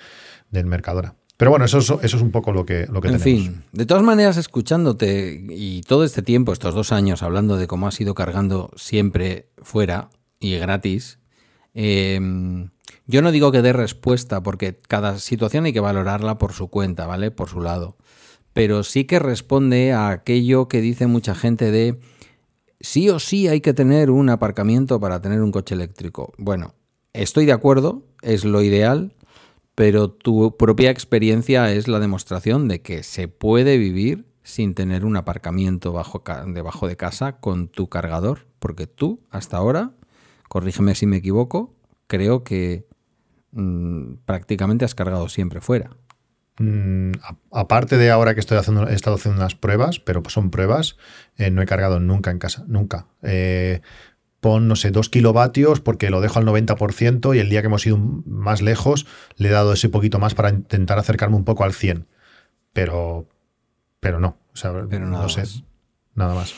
[0.51, 1.15] del Mercadona.
[1.37, 3.23] Pero bueno, eso, eso es un poco lo que, lo que en tenemos.
[3.23, 7.87] fin, de todas maneras, escuchándote y todo este tiempo, estos dos años, hablando de cómo
[7.87, 11.21] has ido cargando siempre fuera y gratis,
[11.75, 12.19] eh,
[13.07, 17.07] yo no digo que dé respuesta, porque cada situación hay que valorarla por su cuenta,
[17.07, 17.31] ¿vale?
[17.31, 17.97] Por su lado.
[18.53, 21.99] Pero sí que responde a aquello que dice mucha gente de
[22.81, 26.33] sí o sí hay que tener un aparcamiento para tener un coche eléctrico.
[26.39, 26.75] Bueno,
[27.13, 29.15] estoy de acuerdo, es lo ideal,
[29.75, 35.17] pero tu propia experiencia es la demostración de que se puede vivir sin tener un
[35.17, 39.93] aparcamiento bajo debajo de casa con tu cargador, porque tú hasta ahora,
[40.49, 41.75] corrígeme si me equivoco,
[42.07, 42.87] creo que
[43.53, 45.91] mmm, prácticamente has cargado siempre fuera.
[46.59, 47.13] Mm,
[47.53, 50.97] aparte de ahora que estoy haciendo, he estado haciendo unas pruebas, pero son pruebas,
[51.37, 53.07] eh, no he cargado nunca en casa, nunca.
[53.23, 53.81] Eh,
[54.41, 57.87] pon, no sé, dos kilovatios porque lo dejo al 90% y el día que hemos
[57.87, 61.73] ido más lejos le he dado ese poquito más para intentar acercarme un poco al
[61.73, 62.07] 100.
[62.73, 63.27] Pero,
[64.01, 65.65] pero no, o sea, pero nada no sé, más.
[66.15, 66.55] nada más.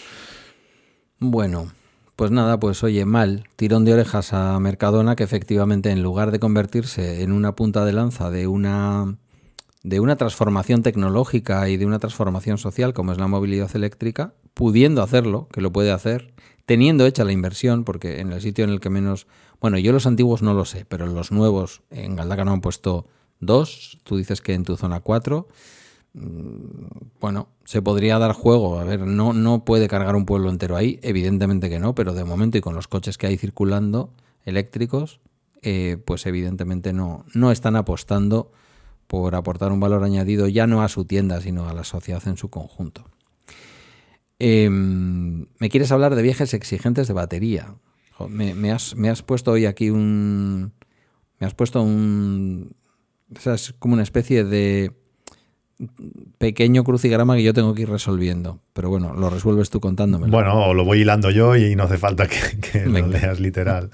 [1.19, 1.71] Bueno,
[2.17, 6.39] pues nada, pues oye, mal, tirón de orejas a Mercadona que efectivamente en lugar de
[6.39, 9.17] convertirse en una punta de lanza de una
[9.83, 15.03] de una transformación tecnológica y de una transformación social como es la movilidad eléctrica, pudiendo
[15.03, 16.35] hacerlo, que lo puede hacer,
[16.67, 19.27] teniendo hecha la inversión, porque en el sitio en el que menos,
[19.61, 23.07] bueno, yo los antiguos no lo sé, pero los nuevos en Galdácano han puesto
[23.41, 25.49] dos, tú dices que en tu zona cuatro,
[26.13, 30.77] mm, bueno, se podría dar juego, a ver, no, no puede cargar un pueblo entero
[30.77, 34.13] ahí, evidentemente que no, pero de momento y con los coches que hay circulando
[34.45, 35.21] eléctricos,
[35.63, 38.53] eh, pues evidentemente no, no están apostando
[39.11, 42.37] por aportar un valor añadido ya no a su tienda, sino a la sociedad en
[42.37, 43.05] su conjunto.
[44.39, 47.75] Eh, ¿Me quieres hablar de viajes exigentes de batería?
[48.29, 50.73] Me, me, has, me, has, puesto hoy aquí un...
[51.41, 52.77] Me has puesto un...
[53.37, 54.93] O sea, es como una especie de
[56.39, 58.61] pequeño crucigrama que yo tengo que ir resolviendo.
[58.75, 60.29] Pero bueno, lo resuelves tú contándome.
[60.29, 63.91] Bueno, lo voy hilando yo y no hace falta que, que lo leas literal.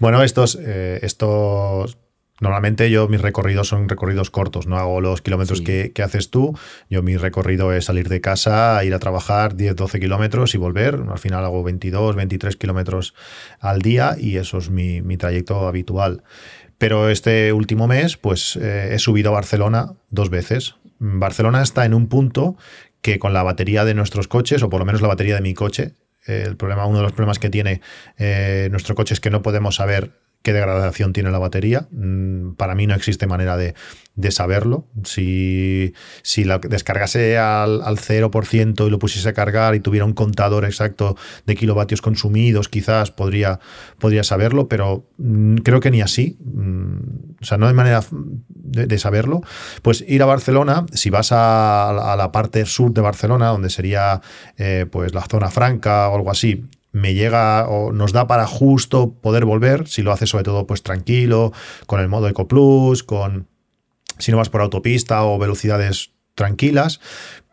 [0.00, 1.98] Bueno, estos, eh, estos
[2.40, 5.64] Normalmente yo mis recorridos son recorridos cortos, no hago los kilómetros sí.
[5.64, 6.58] que, que, haces tú.
[6.90, 11.02] Yo mi recorrido es salir de casa, ir a trabajar 10, 12 kilómetros y volver.
[11.10, 13.14] Al final hago 22, 23 kilómetros
[13.58, 16.24] al día y eso es mi, mi, trayecto habitual.
[16.78, 20.76] Pero este último mes pues eh, he subido a Barcelona dos veces.
[20.98, 22.56] Barcelona está en un punto
[23.00, 25.54] que con la batería de nuestros coches, o por lo menos la batería de mi
[25.54, 25.94] coche,
[26.26, 27.80] el problema, uno de los problemas que tiene
[28.18, 30.12] eh, nuestro coche es que no podemos saber
[30.46, 31.88] qué degradación tiene la batería.
[31.90, 33.74] Mm, para mí no existe manera de,
[34.14, 34.86] de saberlo.
[35.02, 40.12] Si, si la descargase al, al 0% y lo pusiese a cargar y tuviera un
[40.12, 43.58] contador exacto de kilovatios consumidos, quizás podría,
[43.98, 46.38] podría saberlo, pero mm, creo que ni así.
[46.44, 46.98] Mm,
[47.42, 48.04] o sea, no hay manera
[48.48, 49.40] de, saberlo.
[49.82, 54.20] Pues ir a Barcelona, si vas a, a la parte sur de Barcelona, donde sería
[54.58, 59.12] eh, pues la zona franca o algo así, me llega o nos da para justo
[59.12, 61.52] poder volver, si lo haces sobre todo pues tranquilo,
[61.86, 63.48] con el modo Eco Plus, con
[64.18, 67.00] si no vas por autopista o velocidades tranquilas.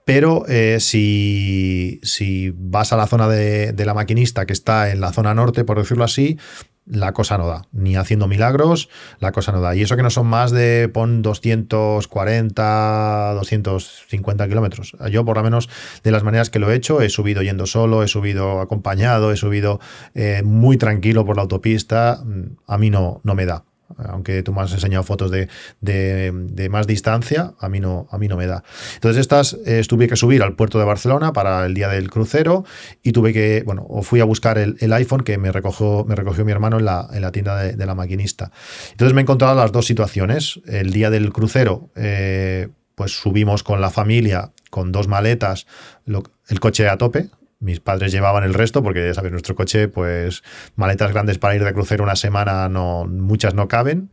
[0.06, 5.02] Pero eh, si, si, vas a la zona de, de, la maquinista que está en
[5.02, 6.38] la zona norte, por decirlo así,
[6.86, 7.63] la cosa no da.
[7.72, 9.76] Ni haciendo milagros, la cosa no da.
[9.76, 14.96] Y eso que no son más de, pon 240, 250 kilómetros.
[15.10, 15.69] Yo, por lo menos,
[16.04, 19.38] de las maneras que lo he hecho, he subido yendo solo, he subido acompañado, he
[19.38, 19.80] subido
[20.13, 22.24] eh, muy tranquilo por la autopista.
[22.67, 23.65] A mí no, no me da
[23.98, 25.48] aunque tú me has enseñado fotos de,
[25.82, 28.63] de, más distancia, a mí no, a mí no me da.
[28.96, 32.65] Entonces estas eh, tuve que subir al puerto de Barcelona para el día del crucero
[33.02, 36.46] y tuve que, bueno, o fui a buscar el, iPhone que me recogió, me recogió
[36.46, 38.52] mi hermano en la, en la tienda de, la maquinista.
[38.91, 40.62] Entonces me he encontrado las dos situaciones.
[40.67, 45.65] El día del crucero, eh, pues subimos con la familia, con dos maletas,
[46.06, 47.30] el coche a tope,
[47.63, 50.43] mis padres llevaban el resto porque, ya sabes, nuestro coche, pues
[50.76, 54.12] maletas grandes para ir de crucero una semana, no, muchas no caben.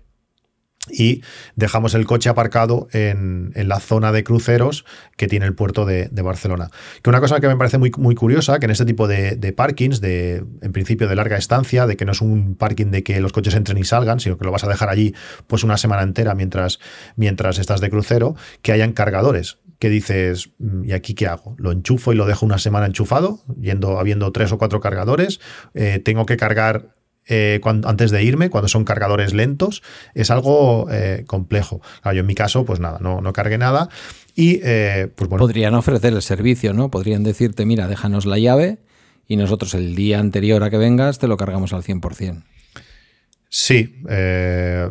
[0.89, 1.23] Y
[1.57, 4.87] dejamos el coche aparcado en, en la zona de cruceros
[5.19, 6.71] que tiene el puerto de, Barcelona.
[7.03, 9.53] Que una cosa que me parece muy, muy curiosa, que en este tipo de, de,
[9.53, 13.21] parkings, de, en principio de larga estancia, de que no es un parking de que
[13.21, 15.15] los coches entren y salgan, sino que lo vas a dejar allí
[15.47, 16.81] pues una semana entera mientras,
[17.15, 20.51] mientras estás de crucero, que hayan cargadores que dices,
[20.85, 21.57] ¿y aquí qué hago?
[21.59, 25.41] ¿Lo enchufo y lo dejo una semana enchufado, yendo, habiendo tres o cuatro cargadores?
[25.73, 26.95] Eh, ¿Tengo que cargar
[27.27, 29.83] eh, cuando, antes de irme, cuando son cargadores lentos?
[30.15, 31.81] Es algo eh, complejo.
[32.03, 33.89] Claro, yo en mi caso, pues nada, no, no cargué nada.
[34.37, 35.39] Y, pues bueno.
[35.39, 36.91] Podrían ofrecer el servicio, ¿no?
[36.91, 38.81] Podrían decirte, mira, déjanos la llave
[39.27, 42.45] y nosotros el día anterior a que vengas te lo cargamos al 100%.
[43.49, 44.03] Sí,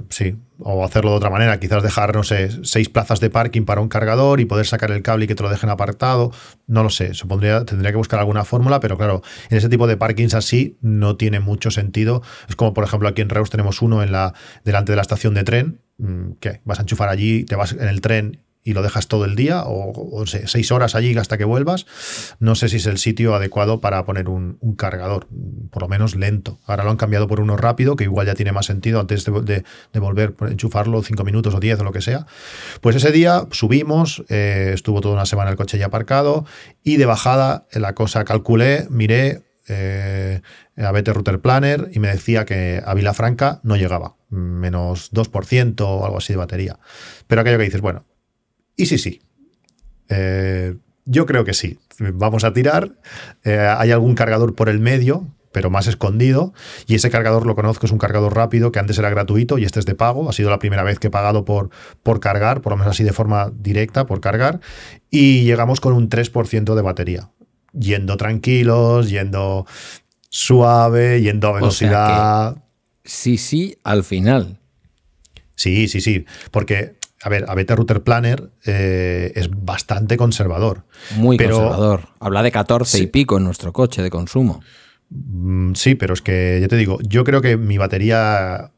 [0.09, 0.35] sí.
[0.61, 3.87] O hacerlo de otra manera, quizás dejar, no sé, seis plazas de parking para un
[3.87, 6.31] cargador y poder sacar el cable y que te lo dejen apartado.
[6.67, 9.95] No lo sé, supondría, tendría que buscar alguna fórmula, pero claro, en ese tipo de
[9.97, 12.21] parkings así no tiene mucho sentido.
[12.49, 14.33] Es como, por ejemplo, aquí en Reus tenemos uno en la,
[14.65, 17.87] delante de la estación de tren, mm, que vas a enchufar allí, te vas en
[17.87, 21.85] el tren y lo dejas todo el día o, seis horas allí hasta que vuelvas,
[22.39, 25.27] no sé si es el sitio adecuado para poner un, cargador,
[25.71, 26.59] por lo menos lento.
[26.65, 29.63] Ahora lo han cambiado por uno rápido, que igual ya tiene más sentido antes de,
[29.93, 32.25] volver a enchufarlo cinco minutos o diez o lo que sea.
[32.81, 36.45] Pues ese día subimos, eh, estuvo toda una semana el coche ya aparcado
[36.83, 40.41] y de bajada la cosa calculé, miré, eh,
[40.77, 46.05] a BT Router Planner y me decía que a Vilafranca no llegaba, menos 2% o
[46.05, 46.79] algo así de batería.
[47.27, 48.05] Pero aquello que dices, bueno,
[48.79, 49.21] y sí, sí.
[50.07, 51.79] Eh, yo creo que sí.
[51.99, 52.95] Vamos a tirar.
[53.43, 56.53] Eh, hay algún cargador por el medio, pero más escondido.
[56.87, 59.79] Y ese cargador lo conozco, es un cargador rápido que antes era gratuito y este
[59.79, 60.29] es de pago.
[60.29, 61.71] Ha sido la primera vez que he pagado por,
[62.03, 64.61] por cargar, por lo menos así de forma directa, por cargar.
[65.11, 67.31] Y llegamos con un 3% de batería.
[67.73, 69.65] Yendo tranquilos, yendo
[70.29, 72.63] suave, yendo a velocidad.
[73.03, 74.57] sí, sí, al final.
[75.55, 76.25] Sí, sí, sí.
[76.51, 80.85] Porque a ver, Beta Router Planner eh, es bastante conservador.
[81.15, 82.09] Muy conservador.
[82.19, 84.61] Habla de 14 y pico en nuestro coche de consumo.
[85.09, 88.71] Mm, sí, pero es que ya te digo, yo creo que mi batería.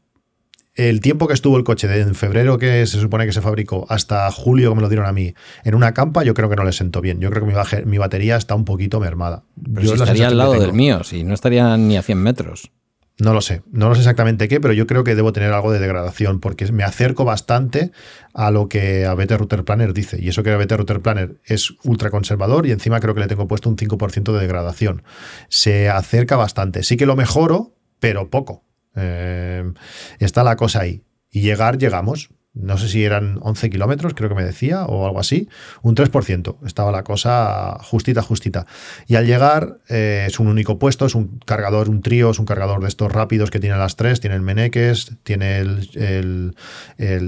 [0.74, 3.84] El tiempo que estuvo el coche, de en febrero que se supone que se fabricó,
[3.90, 6.64] hasta julio que me lo dieron a mí, en una campa, yo creo que no
[6.64, 7.20] le sentó bien.
[7.20, 9.44] Yo creo que mi, batería está un poquito mermada.
[9.62, 12.72] Pero yo estaría al lado del mío, si no estaría ni a 100 metros.
[13.18, 15.70] No lo sé, no lo sé exactamente qué, pero yo creo que debo tener algo
[15.70, 17.92] de degradación porque me acerco bastante
[18.32, 20.18] a lo que a Better Router Planner dice.
[20.20, 23.28] Y eso que a Better Router Planner es ultra conservador y encima creo que le
[23.28, 25.02] tengo puesto un 5% de degradación.
[25.48, 26.82] Se acerca bastante.
[26.82, 28.64] Sí que lo mejoro, pero poco.
[28.96, 29.70] Eh,
[30.18, 31.04] está la cosa ahí.
[31.30, 35.18] Y llegar, llegamos no sé si eran 11 kilómetros, creo que me decía, o algo
[35.18, 35.48] así,
[35.80, 36.56] un 3%.
[36.66, 38.66] Estaba la cosa justita, justita.
[39.06, 42.44] Y al llegar eh, es un único puesto, es un cargador, un trío, es un
[42.44, 46.54] cargador de estos rápidos que tiene las tres, tiene el Meneques, tiene el,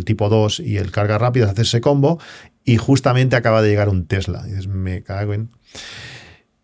[0.05, 2.21] tipo 2 y el carga rápido, hacerse combo,
[2.63, 4.43] y justamente acaba de llegar un Tesla.
[4.47, 5.51] Y dices, me cago en...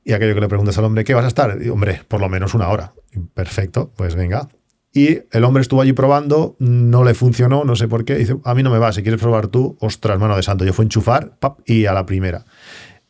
[0.05, 1.57] Y aquello que le preguntas al hombre, ¿qué vas a estar?
[1.71, 2.93] hombre, por lo menos una hora.
[3.35, 4.49] Perfecto, pues venga,
[4.93, 8.17] y el hombre estuvo allí probando, no le funcionó, no sé por qué.
[8.17, 10.65] Dice, a mí no me va, si quieres probar tú, ostras, mano de santo.
[10.65, 12.45] Yo fui a enchufar pap, y a la primera.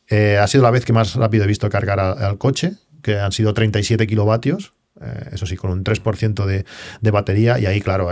[0.09, 3.33] Eh, ha sido la vez que más rápido he visto cargar al coche, que han
[3.33, 4.75] sido 37 kilovatios.
[5.01, 6.65] Eh, eso sí, con un 3% de,
[7.01, 8.11] de, batería y ahí, claro,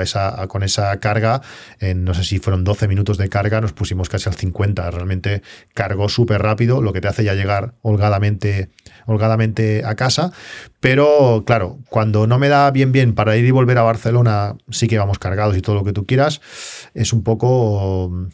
[0.49, 1.43] con esa carga,
[1.81, 4.91] en no sé si fueron 12 minutos de carga, nos pusimos casi al 50.
[4.91, 5.43] Realmente
[5.75, 8.71] cargó súper rápido, lo que te hace ya llegar holgadamente,
[9.07, 10.33] holgadamente a casa.
[10.81, 14.89] Pero claro, cuando no me da bien bien para ir y volver a Barcelona, sí
[14.89, 16.41] que vamos cargados y todo lo que tú quieras,
[16.95, 18.27] es un poco mm,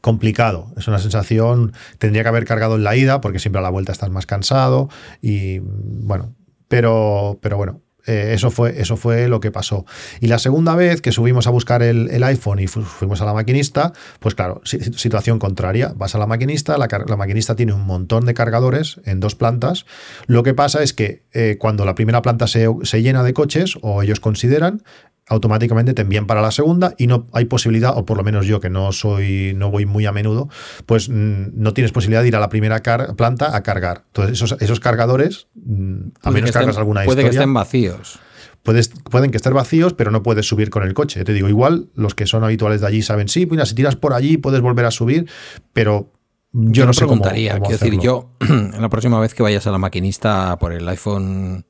[0.00, 0.72] complicado.
[0.76, 3.92] Es una sensación, tendría que haber cargado en la ida, porque siempre a la vuelta
[3.92, 4.88] estás más cansado
[5.22, 6.34] y mm, bueno,
[6.70, 9.84] pero, pero bueno, eh, eso, fue, eso fue lo que pasó.
[10.20, 13.92] Y la segunda vez que subimos a buscar el, iPhone y fuimos a la maquinista,
[14.20, 15.92] pues claro, situación contraria.
[15.96, 19.84] Vas a la maquinista, la, maquinista tiene un montón de cargadores en dos plantas.
[20.28, 23.76] Lo que pasa es que eh, cuando la primera planta se, se, llena de coches,
[23.82, 24.84] o ellos consideran,
[25.30, 28.60] automáticamente te envían para la segunda y no hay posibilidad, o por lo menos yo
[28.60, 30.48] que no soy, no voy muy a menudo,
[30.86, 32.82] pues mm, no tienes posibilidad de ir a la primera
[33.16, 34.02] planta a cargar.
[34.08, 38.18] Entonces, esos, cargadores, mm, a menos que cargas alguna puede que estén vacíos.
[38.64, 41.24] Puedes, pueden que estén vacíos, pero no puedes subir con el coche.
[41.24, 44.12] Te digo, igual los que son habituales de allí saben, sí, mira, si tiras por
[44.12, 45.30] allí puedes volver a subir,
[45.72, 46.12] pero
[46.52, 47.60] yo, no sé preguntaría.
[47.60, 48.32] Quiero decir, yo,
[48.80, 51.64] la próxima vez que vayas a la maquinista por el iPhone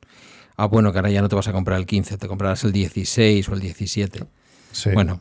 [0.61, 2.73] Ah, bueno, que ahora ya no te vas a comprar el 15, te comprarás el
[2.73, 4.25] 16 o el 17.
[4.92, 5.18] Bueno,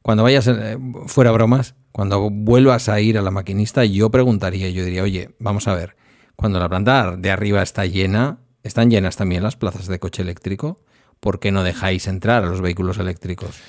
[0.00, 4.86] cuando vayas, eh, fuera bromas, cuando vuelvas a ir a la maquinista, yo preguntaría, yo
[4.86, 5.94] diría, oye, vamos a ver,
[6.36, 10.80] cuando la planta de arriba está llena, ¿están llenas también las plazas de coche eléctrico?
[11.20, 13.60] ¿Por qué no dejáis entrar a los vehículos eléctricos?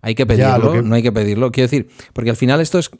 [0.00, 1.52] Hay que pedirlo, no hay que pedirlo.
[1.52, 2.90] Quiero decir, porque al final esto es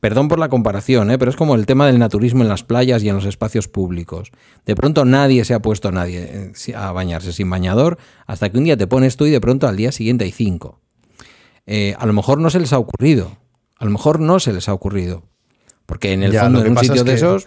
[0.00, 1.18] Perdón por la comparación, ¿eh?
[1.18, 4.32] pero es como el tema del naturismo en las playas y en los espacios públicos.
[4.64, 8.56] De pronto nadie se ha puesto a nadie eh, a bañarse sin bañador hasta que
[8.56, 10.80] un día te pones tú y de pronto al día siguiente hay cinco.
[11.66, 13.36] Eh, a lo mejor no se les ha ocurrido.
[13.78, 15.22] A lo mejor no se les ha ocurrido.
[15.84, 17.46] Porque en el fondo, en un sitio de esos.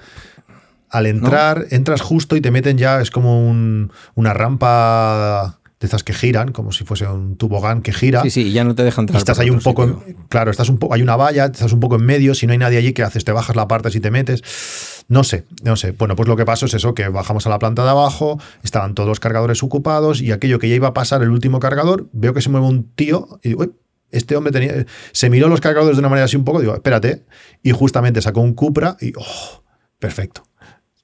[0.89, 6.13] Al entrar, entras justo y te meten ya, es como una rampa de estas que
[6.13, 8.21] giran, como si fuese un tubogán que gira.
[8.23, 9.17] Sí, sí, ya no te dejan entrar.
[9.17, 12.05] estás ahí un poco, claro, estás un poco, hay una valla, estás un poco en
[12.05, 13.25] medio, si no hay nadie allí, ¿qué haces?
[13.25, 15.03] Te bajas la parte si te metes.
[15.09, 15.91] No sé, no sé.
[15.91, 18.95] Bueno, pues lo que pasó es eso, que bajamos a la planta de abajo, estaban
[18.95, 22.33] todos los cargadores ocupados y aquello que ya iba a pasar el último cargador, veo
[22.33, 23.65] que se mueve un tío y digo,
[24.09, 27.25] este hombre tenía, se miró los cargadores de una manera así un poco, digo, espérate,
[27.61, 29.63] y justamente sacó un Cupra y, oh,
[29.99, 30.43] perfecto.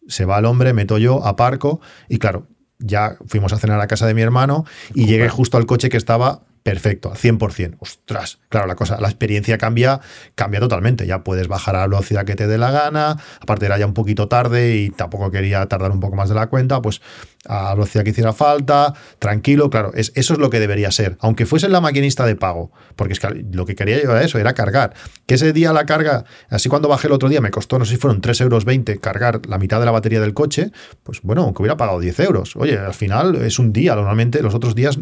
[0.08, 2.48] Se va el hombre, meto yo, aparco y claro,
[2.80, 5.98] ya fuimos a cenar a casa de mi hermano y llegué justo al coche que
[5.98, 7.78] estaba perfecto, al 100%.
[7.80, 10.02] Ostras, claro, la cosa, la experiencia cambia,
[10.36, 11.06] cambia totalmente.
[11.08, 13.18] Ya puedes bajar a la velocidad que te dé la gana.
[13.40, 16.48] Aparte era ya un poquito tarde y tampoco quería tardar un poco más de la
[16.48, 17.02] cuenta, pues
[17.48, 21.18] a la velocidad que hiciera falta, tranquilo, claro, es, eso es lo que debería ser.
[21.22, 24.38] Aunque fuese la maquinista de pago, porque es que lo que quería yo era eso,
[24.40, 24.94] era cargar.
[25.26, 27.96] Que ese día la carga, así cuando bajé el otro día me costó, no sé
[27.96, 28.66] si fueron 3,20 euros
[29.00, 30.72] cargar la mitad de la batería del coche,
[31.04, 32.56] pues bueno, aunque hubiera pagado 10 euros.
[32.56, 35.00] Oye, al final es un día, normalmente los otros días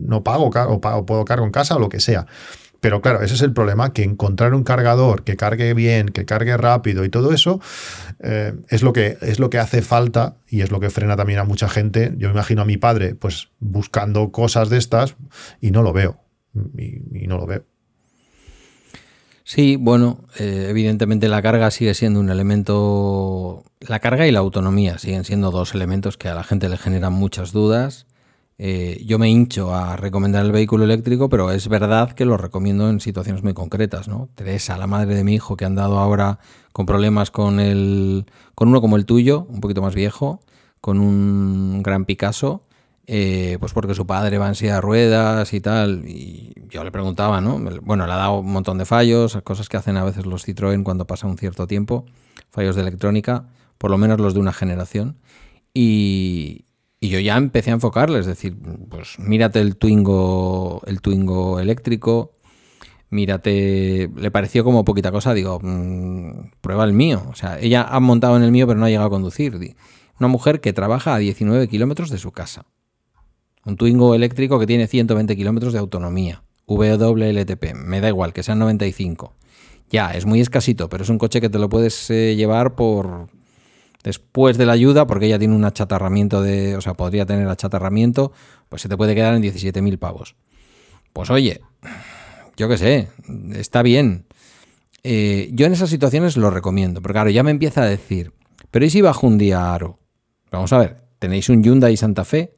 [0.00, 2.26] no pago o, puedo cargar en casa o lo que sea.
[2.80, 6.56] Pero claro, ese es el problema, que encontrar un cargador que cargue bien, que cargue
[6.56, 7.60] rápido y todo eso,
[8.20, 11.40] eh, es, lo que, es lo que hace falta y es lo que frena también
[11.40, 12.14] a mucha gente.
[12.16, 15.16] Yo imagino a mi padre pues buscando cosas de estas
[15.60, 16.20] y no lo veo.
[16.76, 17.64] Y, no lo veo.
[19.42, 24.98] Sí, bueno, eh, evidentemente la carga sigue siendo un elemento, la carga y la autonomía
[24.98, 28.07] siguen siendo dos elementos que a la gente le generan muchas dudas
[28.60, 32.90] eh, yo me hincho a recomendar el vehículo eléctrico, pero es verdad que lo recomiendo
[32.90, 34.28] en situaciones muy concretas, ¿no?
[34.34, 36.40] Teresa, la madre de mi hijo, que ha andado ahora
[36.72, 40.40] con problemas con el, con uno como el tuyo, un poquito más viejo,
[40.80, 42.62] con un gran Picasso,
[43.06, 46.04] eh, pues porque su padre va en silla de ruedas y tal.
[46.08, 47.60] Y yo le preguntaba, ¿no?
[47.82, 50.82] Bueno, le ha dado un montón de fallos, cosas que hacen a veces los Citroën
[50.82, 52.06] cuando pasa un cierto tiempo,
[52.50, 53.46] fallos de electrónica,
[53.78, 55.16] por lo menos los de una generación.
[55.72, 56.64] Y,
[57.00, 58.56] y yo ya empecé a enfocarle, es decir,
[58.88, 62.32] pues mírate el Twingo, el Twingo eléctrico,
[63.10, 67.24] mírate, le pareció como poquita cosa, digo, mm, prueba el mío.
[67.28, 69.76] O sea, ella ha montado en el mío pero no ha llegado a conducir.
[70.18, 72.66] Una mujer que trabaja a 19 kilómetros de su casa.
[73.64, 76.42] Un Twingo eléctrico que tiene 120 kilómetros de autonomía.
[76.66, 79.34] WLTP, me da igual, que sean 95.
[79.90, 83.30] Ya, es muy escasito, pero es un coche que te lo puedes eh, llevar por
[84.04, 88.32] Después de la ayuda, porque ella tiene un achatarramiento de, o sea, podría tener achatarramiento,
[88.68, 90.36] pues se te puede quedar en 17.000 pavos.
[91.12, 91.60] Pues oye,
[92.56, 93.08] yo qué sé,
[93.54, 94.26] está bien.
[95.02, 98.32] Eh, yo en esas situaciones lo recomiendo, porque claro, ya me empieza a decir,
[98.70, 99.98] pero ¿y si bajo un día a Aro?
[100.50, 102.56] Vamos a ver, tenéis un Hyundai Santa Fe,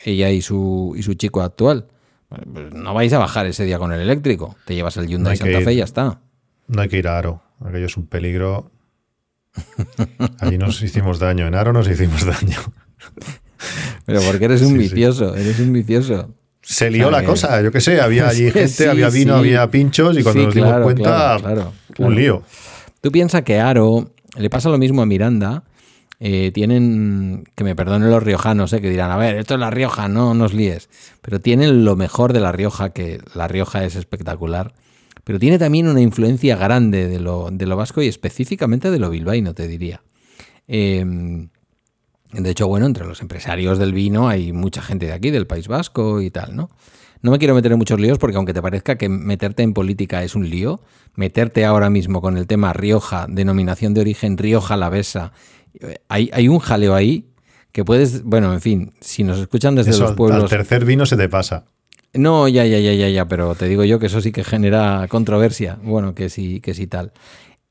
[0.00, 1.88] ella y su, y su chico actual.
[2.28, 5.60] Pues no vais a bajar ese día con el eléctrico, te llevas el Hyundai Santa
[5.60, 6.20] Fe y ya está.
[6.66, 8.70] No hay que ir a Aro, aquello es un peligro
[10.40, 12.58] Allí nos hicimos daño, en Aro nos hicimos daño.
[14.06, 16.34] Pero porque eres un vicioso, eres un vicioso.
[16.60, 20.22] Se lió la cosa, yo qué sé, había allí gente, había vino, había pinchos y
[20.22, 21.38] cuando nos dimos cuenta,
[21.98, 22.42] un lío.
[23.00, 25.64] Tú piensas que Aro le pasa lo mismo a Miranda.
[26.20, 29.70] Eh, tienen, que me perdonen los riojanos, eh, que dirán, a ver, esto es La
[29.70, 30.88] Rioja, no nos líes.
[31.20, 34.72] Pero tienen lo mejor de La Rioja, que La Rioja es espectacular
[35.24, 39.10] pero tiene también una influencia grande de lo, de lo vasco y específicamente de lo
[39.10, 40.02] bilbaíno, te diría.
[40.68, 41.48] Em,
[42.32, 45.68] de hecho, bueno, entre los empresarios del vino hay mucha gente de aquí, del País
[45.68, 46.70] Vasco y tal, ¿no?
[47.22, 50.22] No me quiero meter en muchos líos porque aunque te parezca que meterte en política
[50.22, 50.80] es un lío,
[51.14, 55.32] meterte ahora mismo con el tema Rioja, denominación de origen Rioja Lavesa,
[56.08, 57.30] hay, hay un jaleo ahí
[57.72, 60.44] que puedes, bueno, en fin, si nos escuchan desde los pueblos...
[60.44, 61.64] Al tercer vino se te pasa.
[62.14, 65.06] No, ya, ya, ya, ya, ya, pero te digo yo que eso sí que genera
[65.08, 65.78] controversia.
[65.82, 67.12] Bueno, que sí, que sí tal.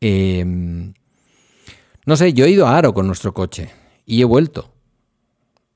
[0.01, 0.93] Em,
[2.05, 3.69] no sé, yo he ido a Aro con nuestro coche
[4.05, 4.73] y he vuelto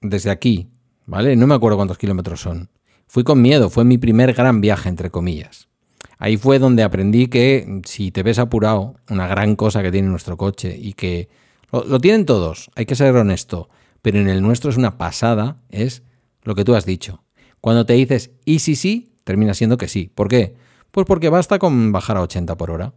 [0.01, 0.67] desde aquí,
[1.05, 1.37] ¿vale?
[1.37, 2.69] No me acuerdo cuántos kilómetros son.
[3.07, 5.69] Fui con miedo, fue mi primer gran viaje, entre comillas.
[6.17, 10.35] Ahí fue donde aprendí que si te ves apurado, una gran cosa que tiene nuestro
[10.35, 11.29] coche y que
[11.71, 13.69] lo, lo tienen todos, hay que ser honesto,
[14.01, 16.03] pero en el nuestro es una pasada, es
[16.43, 17.23] lo que tú has dicho
[17.61, 20.11] cuando te dices y si sí, termina siendo que sí.
[20.13, 20.55] ¿Por qué?
[20.91, 22.93] Pues porque basta con bajar a 80 por hora.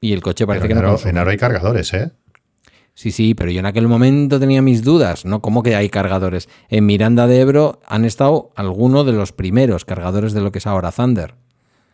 [0.00, 0.96] Y el coche parece que no.
[1.04, 2.12] En Aro hay cargadores, ¿eh?
[2.94, 5.40] Sí, sí, pero yo en aquel momento tenía mis dudas, ¿no?
[5.40, 6.48] ¿Cómo que hay cargadores?
[6.68, 10.66] En Miranda de Ebro han estado algunos de los primeros cargadores de lo que es
[10.66, 11.36] ahora Thunder.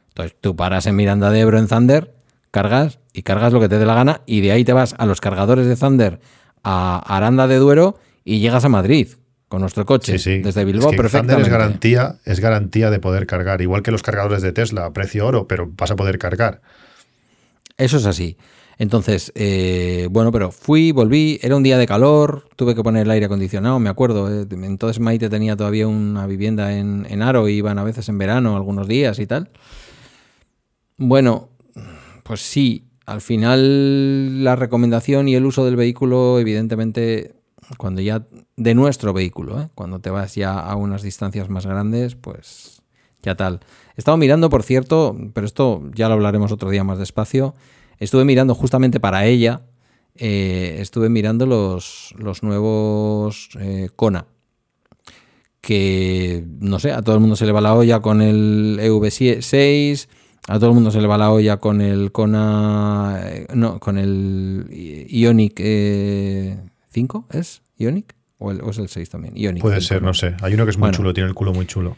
[0.08, 2.14] Entonces tú paras en Miranda de Ebro en Thunder,
[2.50, 5.04] cargas y cargas lo que te dé la gana y de ahí te vas a
[5.04, 6.20] los cargadores de Thunder
[6.62, 9.08] a Aranda de Duero y llegas a Madrid
[9.54, 13.92] con nuestro coche desde Bilbao es es garantía, es garantía de poder cargar, igual que
[13.92, 16.60] los cargadores de Tesla, precio oro, pero vas a poder cargar.
[17.76, 18.36] Eso es así.
[18.78, 23.10] Entonces, eh, bueno, pero fui, volví, era un día de calor, tuve que poner el
[23.12, 24.28] aire acondicionado, me acuerdo.
[24.28, 28.56] Eh, entonces Maite tenía todavía una vivienda en, en Aro, iban a veces en verano,
[28.56, 29.50] algunos días y tal.
[30.96, 31.50] Bueno,
[32.24, 37.36] pues sí, al final la recomendación y el uso del vehículo, evidentemente,
[37.78, 39.68] cuando ya de nuestro vehículo, ¿eh?
[39.74, 42.82] cuando te vas ya a unas distancias más grandes, pues
[43.22, 43.60] ya tal.
[43.96, 47.54] He estado mirando, por cierto, pero esto ya lo hablaremos otro día más despacio.
[47.98, 49.62] Estuve mirando justamente para ella,
[50.16, 54.26] eh, estuve mirando los, los nuevos eh, Kona.
[55.60, 60.08] Que no sé, a todo el mundo se le va la olla con el EV6
[60.46, 63.18] a todo el mundo se le va la olla con el Kona.
[63.24, 64.66] Eh, no, con el
[65.08, 65.58] Ionic
[66.94, 67.62] 5, eh, ¿es?
[67.76, 68.14] ¿Ionic?
[68.38, 69.36] ¿O, es el 6 también?
[69.36, 70.36] Ionic Puede ser, no sé.
[70.42, 71.96] Hay uno que es muy chulo, tiene el culo muy chulo.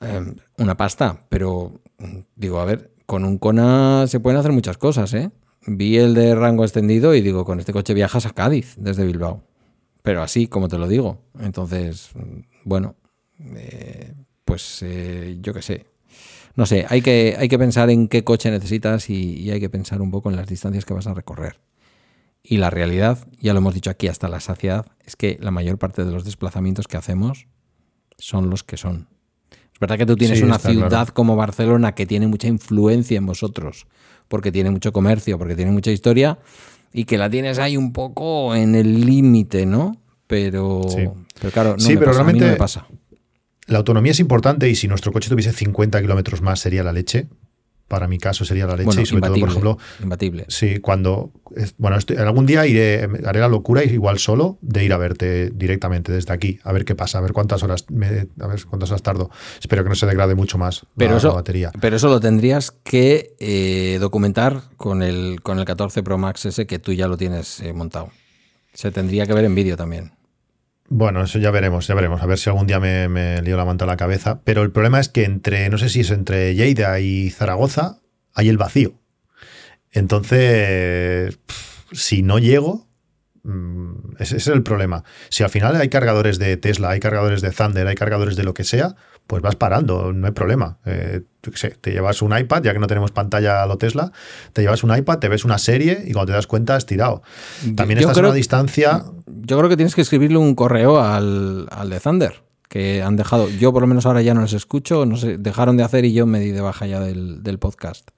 [0.00, 1.80] Em, una pasta, pero
[2.34, 5.30] digo, a ver, con un Kona se pueden hacer muchas cosas, ¿eh?
[5.66, 9.42] Vi el de rango extendido y digo, con este coche viajas a Cádiz desde Bilbao.
[10.02, 11.22] Pero así, como te lo digo.
[11.40, 12.10] Entonces,
[12.64, 12.94] bueno,
[13.40, 14.12] eh,
[14.44, 14.84] pues
[15.40, 15.86] yo qué sé,
[16.56, 20.00] no sé, hay que, hay que pensar en qué coche necesitas y, hay que pensar
[20.00, 21.60] un poco en las distancias que vas a recorrer.
[22.48, 25.78] Y la realidad, ya lo hemos dicho aquí hasta la saciedad, es que la mayor
[25.78, 27.48] parte de los desplazamientos que hacemos
[28.18, 29.08] son los que son.
[29.74, 33.88] Es verdad que tú tienes una ciudad como Barcelona que tiene mucha influencia en vosotros,
[34.28, 36.38] porque tiene mucho comercio, porque tiene mucha historia,
[36.92, 40.00] y que la tienes ahí un poco en el límite, ¿no?
[40.28, 40.82] Pero,
[41.40, 42.86] pero claro, no, me pasa, a mí no me pasa.
[43.66, 47.26] La autonomía es importante y si nuestro coche tuviese 50 kilómetros más sería la leche.
[47.88, 50.44] Para mi caso sería la leche y sobre todo, por ejemplo, imbatible.
[50.48, 51.30] Sí, cuando
[51.78, 56.32] bueno, algún día iré, haré la locura igual solo de ir a verte directamente desde
[56.32, 59.30] aquí, a ver qué pasa, a ver cuántas horas, a ver cuántas horas tardo.
[59.60, 61.70] Espero que no se degrade mucho más pero la, eso, batería.
[61.80, 66.66] Pero eso lo tendrías que eh, documentar con el con el 14 Pro Max ese
[66.66, 68.10] que tú ya lo tienes eh, montado.
[68.72, 70.12] Se tendría que ver en vídeo también.
[70.88, 72.22] Bueno, eso ya veremos, ya veremos.
[72.22, 74.40] A ver si algún día me, me lío la manta a la cabeza.
[74.44, 77.98] Pero el problema es que entre, no sé si es entre Lleida y Zaragoza,
[78.34, 78.94] hay el vacío.
[79.90, 81.38] Entonces,
[81.92, 82.86] si no llego,
[83.42, 85.04] mm, ese es el problema.
[85.30, 88.54] Si al final hay cargadores de Tesla, hay cargadores de Thunder, hay cargadores de lo
[88.54, 88.94] que sea,
[89.26, 90.78] pues vas parando, no hay problema.
[90.84, 91.22] Eh,
[91.54, 94.12] sé, te llevas un iPad, ya que no tenemos pantalla a lo Tesla,
[94.52, 97.22] te llevas un iPad, te ves una serie y cuando te das cuenta has tirado.
[97.74, 99.04] También estás a una distancia.
[99.26, 103.48] Yo creo que tienes que escribirle un correo al, de Thunder, que han dejado.
[103.48, 106.12] Yo por lo menos ahora ya no les escucho, no sé, dejaron de hacer y
[106.12, 108.10] yo me di de baja ya del, podcast.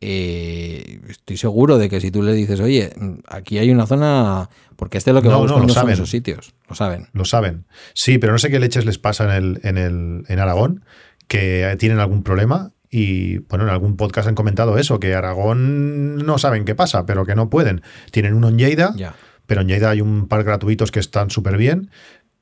[0.00, 2.92] Eh, estoy seguro de que si tú le dices, oye,
[3.26, 6.74] aquí hay una zona, porque este es lo que vamos a no, esos sitios, lo
[6.74, 7.08] saben.
[7.12, 7.64] Lo saben.
[7.94, 10.84] Sí, pero no sé qué leches les pasa en, el, en, el, en Aragón,
[11.26, 16.38] que tienen algún problema y bueno, en algún podcast han comentado eso, que Aragón no
[16.38, 17.82] saben qué pasa, pero que no pueden.
[18.12, 18.94] Tienen uno en Lleida,
[19.46, 21.90] pero en Lleida hay un par gratuitos que están súper bien,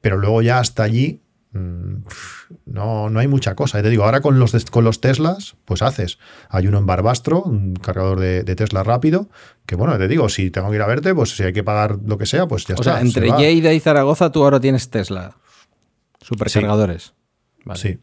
[0.03, 1.23] pero luego ya hasta allí
[1.53, 3.83] no, no hay mucha cosa.
[3.83, 6.19] Te digo, ahora con los, con los Teslas, pues haces.
[6.49, 9.29] Hay uno en Barbastro, un cargador de, Tesla rápido,
[9.67, 11.99] que bueno, te digo, si tengo que ir a verte, pues si hay que pagar
[12.05, 12.81] lo que sea, pues ya está.
[12.81, 15.37] O sea, entre Lleida y Zaragoza tú ahora tienes Tesla.
[16.21, 17.15] Supercargadores.
[17.75, 17.99] Sí.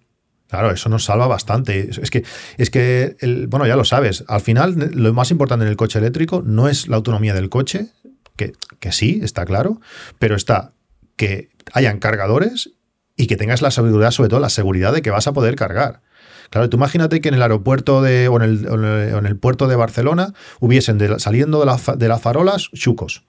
[0.47, 1.89] Claro, eso nos salva bastante.
[2.02, 2.24] Es que,
[2.58, 3.16] es que
[3.50, 6.88] bueno, ya lo sabes, al final lo más importante en el coche eléctrico no es
[6.88, 7.89] la autonomía del coche,
[8.36, 9.80] que, que sí, está claro,
[10.18, 10.74] pero está
[11.18, 12.72] que hayan cargadores
[13.20, 16.02] y que tengas la seguridad, sobre todo la seguridad de que vas a poder cargar.
[16.50, 21.20] Claro, tú imagínate que en el aeropuerto de, o, en el, puerto de Barcelona hubiesen
[21.20, 23.26] saliendo de, la, de, las farolas chucos.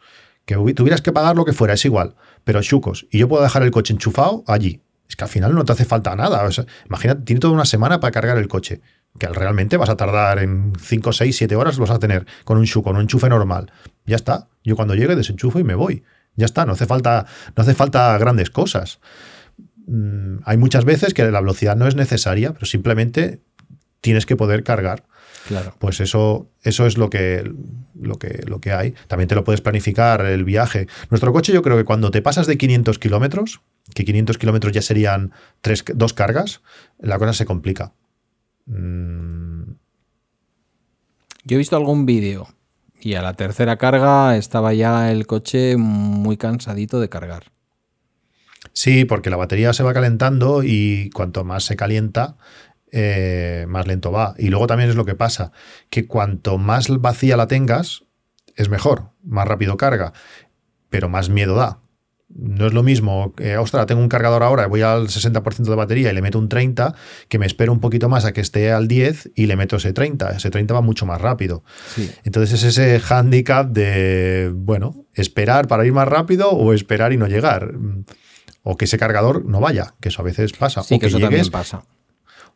[0.47, 2.15] Que tuvieras que pagar lo que fuera, es igual,
[2.45, 3.07] pero chucos.
[3.11, 4.81] Y yo puedo dejar el coche enchufado allí
[5.11, 6.49] es que al final no te hace falta nada.
[6.87, 8.81] imagínate, tiene toda una semana para cargar el coche,
[9.19, 12.59] que realmente vas a tardar en 5, 6, 7 horas, lo vas a tener con
[12.59, 13.73] un, con un enchufe normal.
[14.07, 14.49] Ya está.
[14.63, 16.05] Yo cuando llegue desenchufo y me voy.
[16.37, 17.27] Ya está, no hace falta,
[17.57, 19.01] no hace falta grandes cosas.
[19.91, 23.41] Mm, hay muchas veces que la velocidad no es necesaria, pero simplemente
[24.01, 25.05] tienes que poder cargar.
[25.49, 25.75] Claro.
[25.81, 27.51] Pues eso, eso es lo que,
[27.99, 28.95] lo, que, lo que hay.
[29.09, 30.87] También te lo puedes planificar el viaje.
[31.11, 33.63] Nuestro coche, yo creo que cuando te pasas de 500 kilómetros,
[33.93, 36.61] que 500 kilómetros ya serían tres, dos cargas,
[37.01, 37.93] la cosa se complica.
[38.67, 39.73] Mm.
[41.45, 42.47] Yo he visto algún vídeo
[43.01, 47.51] y a la tercera carga estaba ya el coche muy cansadito de cargar.
[48.73, 52.37] Sí, porque la batería se va calentando y cuanto más se calienta,
[52.93, 54.35] eh, más lento va.
[54.39, 55.53] Y luego también es lo que pasa,
[55.91, 58.05] que cuanto más vacía la tengas,
[58.57, 60.13] es mejor, más rápido carga,
[60.89, 61.81] pero más miedo da.
[62.33, 66.13] No es lo mismo, eh, ostras, tengo un cargador ahora, voy al 60% de batería
[66.13, 66.95] y le meto un 30,
[67.29, 69.93] que me espero un poquito más a que esté al 10 y le meto ese
[69.93, 70.31] 30.
[70.31, 71.65] Ese 30 va mucho más rápido.
[72.23, 77.27] Entonces es ese handicap de, bueno, esperar para ir más rápido o esperar y no
[77.27, 77.73] llegar.
[78.63, 80.83] O que ese cargador no vaya, que eso a veces pasa.
[80.83, 81.85] Sí, o que, eso también pasa.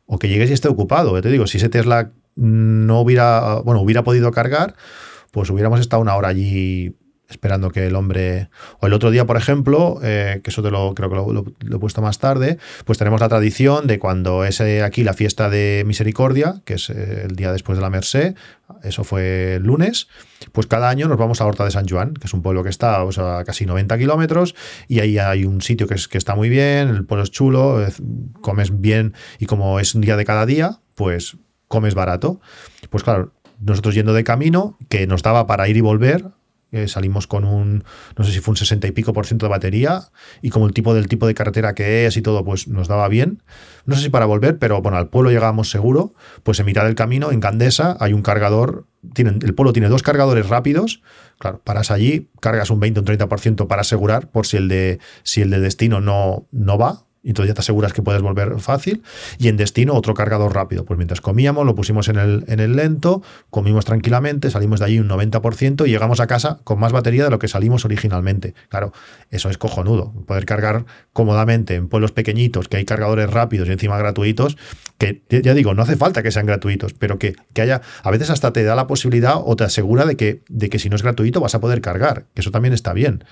[0.06, 1.20] O que llegues y esté ocupado.
[1.20, 4.74] Te digo, si ese Tesla no hubiera, bueno, hubiera podido cargar,
[5.30, 6.96] pues hubiéramos estado una hora allí
[7.28, 8.48] esperando que el hombre...
[8.80, 11.78] O el otro día, por ejemplo, eh, que eso te lo creo que lo, he
[11.78, 15.84] puesto más tarde, pues tenemos la tradición de cuando es eh, aquí la fiesta de
[15.86, 18.34] Misericordia, que es eh, el día después de la Merced,
[18.82, 20.08] eso fue el lunes,
[20.52, 22.70] pues cada año nos vamos a Horta de San Juan, que es un pueblo que
[22.70, 24.54] está a casi 90 kilómetros,
[24.88, 27.86] y ahí hay un sitio que, es, que está muy bien, el pueblo es chulo,
[28.40, 31.36] comes bien, y como es un día de cada día, pues
[31.68, 32.40] comes barato.
[32.90, 36.26] Pues claro, nosotros yendo de camino, que nos daba para ir y volver,
[36.88, 37.84] salimos con un,
[38.16, 40.02] no sé si fue un 60 y pico por ciento de batería
[40.42, 43.08] y como el tipo del tipo de carretera que es y todo, pues nos daba
[43.08, 43.42] bien.
[43.86, 46.14] No sé si para volver, pero bueno, al pueblo llegábamos seguro.
[46.42, 50.02] Pues en mitad del camino, en Candesa, hay un cargador, tienen, el pueblo tiene dos
[50.02, 51.02] cargadores rápidos.
[51.38, 54.98] Claro, paras allí, cargas un 20 o un 30% para asegurar por si el de,
[55.22, 58.60] si el de destino no, no va, y entonces ya te aseguras que puedes volver
[58.60, 59.02] fácil.
[59.38, 60.84] Y en destino, otro cargador rápido.
[60.84, 64.98] Pues mientras comíamos, lo pusimos en el, en el lento, comimos tranquilamente, salimos de allí
[64.98, 68.54] un 90% y llegamos a casa con más batería de lo que salimos originalmente.
[68.68, 68.92] Claro,
[69.30, 70.12] eso es cojonudo.
[70.26, 74.58] Poder cargar cómodamente en pueblos pequeñitos, que hay cargadores rápidos y encima gratuitos,
[74.98, 78.28] que ya digo, no hace falta que sean gratuitos, pero que, que haya, a veces
[78.28, 81.02] hasta te da la posibilidad o te asegura de que, de que si no es
[81.02, 83.24] gratuito vas a poder cargar, eso también está bien.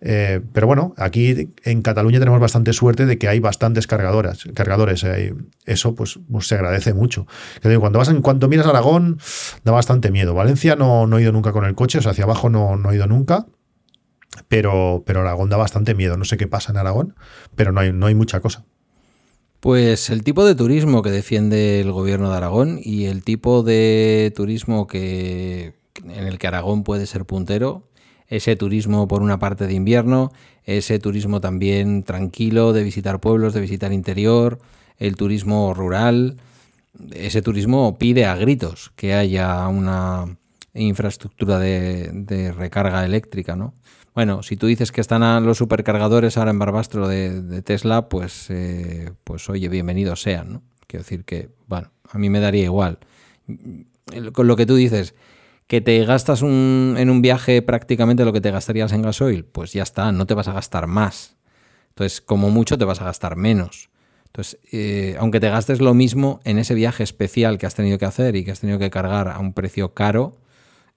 [0.00, 5.04] Eh, pero bueno, aquí en Cataluña tenemos bastante suerte de que hay bastantes cargadoras, cargadores.
[5.04, 5.34] Eh,
[5.64, 7.26] eso pues, pues, se agradece mucho.
[7.62, 9.18] Cuando vas en cuanto miras Aragón,
[9.64, 10.34] da bastante miedo.
[10.34, 12.92] Valencia no, no he ido nunca con el coche, o sea, hacia abajo no, no
[12.92, 13.46] he ido nunca.
[14.48, 16.16] Pero, pero Aragón da bastante miedo.
[16.16, 17.14] No sé qué pasa en Aragón,
[17.54, 18.64] pero no hay, no hay mucha cosa.
[19.60, 24.32] Pues el tipo de turismo que defiende el gobierno de Aragón y el tipo de
[24.36, 25.74] turismo que
[26.04, 27.88] en el que Aragón puede ser puntero
[28.28, 30.32] ese turismo por una parte de invierno,
[30.64, 34.58] ese turismo también tranquilo de visitar pueblos, de visitar interior,
[34.98, 36.36] el turismo rural,
[37.12, 40.36] ese turismo pide a gritos que haya una
[40.74, 43.74] infraestructura de, recarga eléctrica, ¿no?
[44.14, 49.12] Bueno, si tú dices que están los supercargadores ahora en Barbastro de, Tesla, pues, eh,
[49.24, 50.62] pues oye, bienvenidos sean, ¿no?
[50.86, 52.98] Quiero decir que, bueno, a mí me daría igual.
[54.32, 55.14] Con lo que tú dices,
[55.66, 59.82] que te gastas en un viaje prácticamente lo que te gastarías en gasoil, pues ya
[59.82, 61.36] está, no te vas a gastar más.
[61.88, 63.90] Entonces, como mucho te vas a gastar menos.
[64.26, 68.04] Entonces, eh, aunque te gastes lo mismo en ese viaje especial que has tenido que
[68.04, 70.36] hacer y que has tenido que cargar a un precio caro,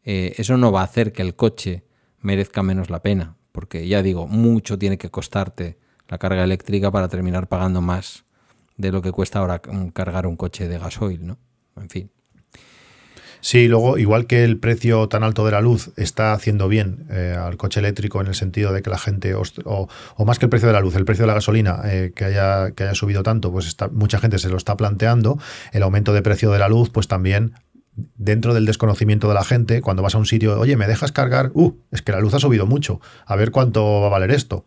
[0.03, 1.85] eh, eso no va a hacer que el coche
[2.19, 3.37] merezca menos la pena.
[3.51, 8.25] Porque ya digo, mucho tiene que costarte la carga eléctrica para terminar pagando más
[8.77, 9.61] de lo que cuesta ahora
[9.93, 11.37] cargar un coche de gasoil, ¿no?
[11.75, 12.11] En fin.
[13.41, 17.37] Sí, luego, igual que el precio tan alto de la luz está haciendo bien eh,
[17.39, 19.87] al coche eléctrico en el sentido de que la gente, o,
[20.25, 22.71] más que el precio de la luz, el precio de la gasolina eh, que, haya,
[22.71, 25.39] que haya subido tanto, pues está, mucha gente se lo está planteando.
[25.71, 27.53] El aumento de precio de la luz, pues también
[28.15, 31.51] dentro del desconocimiento de la gente, cuando vas a un sitio, oye, ¿me dejas cargar?
[31.53, 34.65] Uh, es que la luz ha subido mucho, a ver cuánto va a valer esto.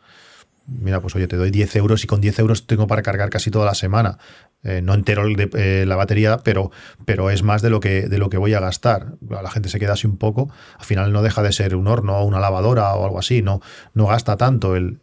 [0.79, 3.51] Mira, pues oye, te doy 10 euros y con 10 euros tengo para cargar casi
[3.51, 4.19] toda la semana.
[4.65, 6.71] Eh, no entero eh, la batería, pero,
[7.05, 9.15] pero es más de lo, que, de lo que voy a gastar.
[9.29, 10.51] La gente se queda así un poco.
[10.79, 13.43] Al final no deja de ser un horno o una lavadora o algo así.
[13.43, 13.61] No,
[13.95, 15.01] no gasta tanto el,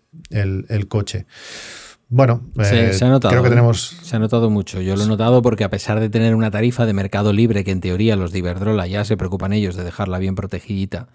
[0.87, 1.25] coche.
[2.07, 3.97] Bueno, eh, se, ha notado, creo que tenemos.
[4.01, 4.81] Se ha notado mucho.
[4.81, 7.71] Yo lo he notado porque, a pesar de tener una tarifa de mercado libre, que
[7.71, 11.09] en teoría los de Iberdrola ya se preocupan ellos de dejarla bien protegidita,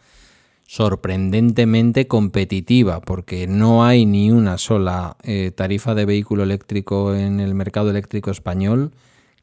[0.67, 7.55] sorprendentemente competitiva, porque no hay ni una sola eh, tarifa de vehículo eléctrico en el
[7.55, 8.93] mercado eléctrico español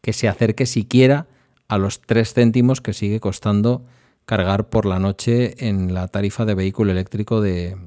[0.02, 1.28] que se acerque siquiera
[1.68, 3.86] a los 3 céntimos que sigue costando
[4.26, 7.78] cargar por la noche en la tarifa de vehículo eléctrico de,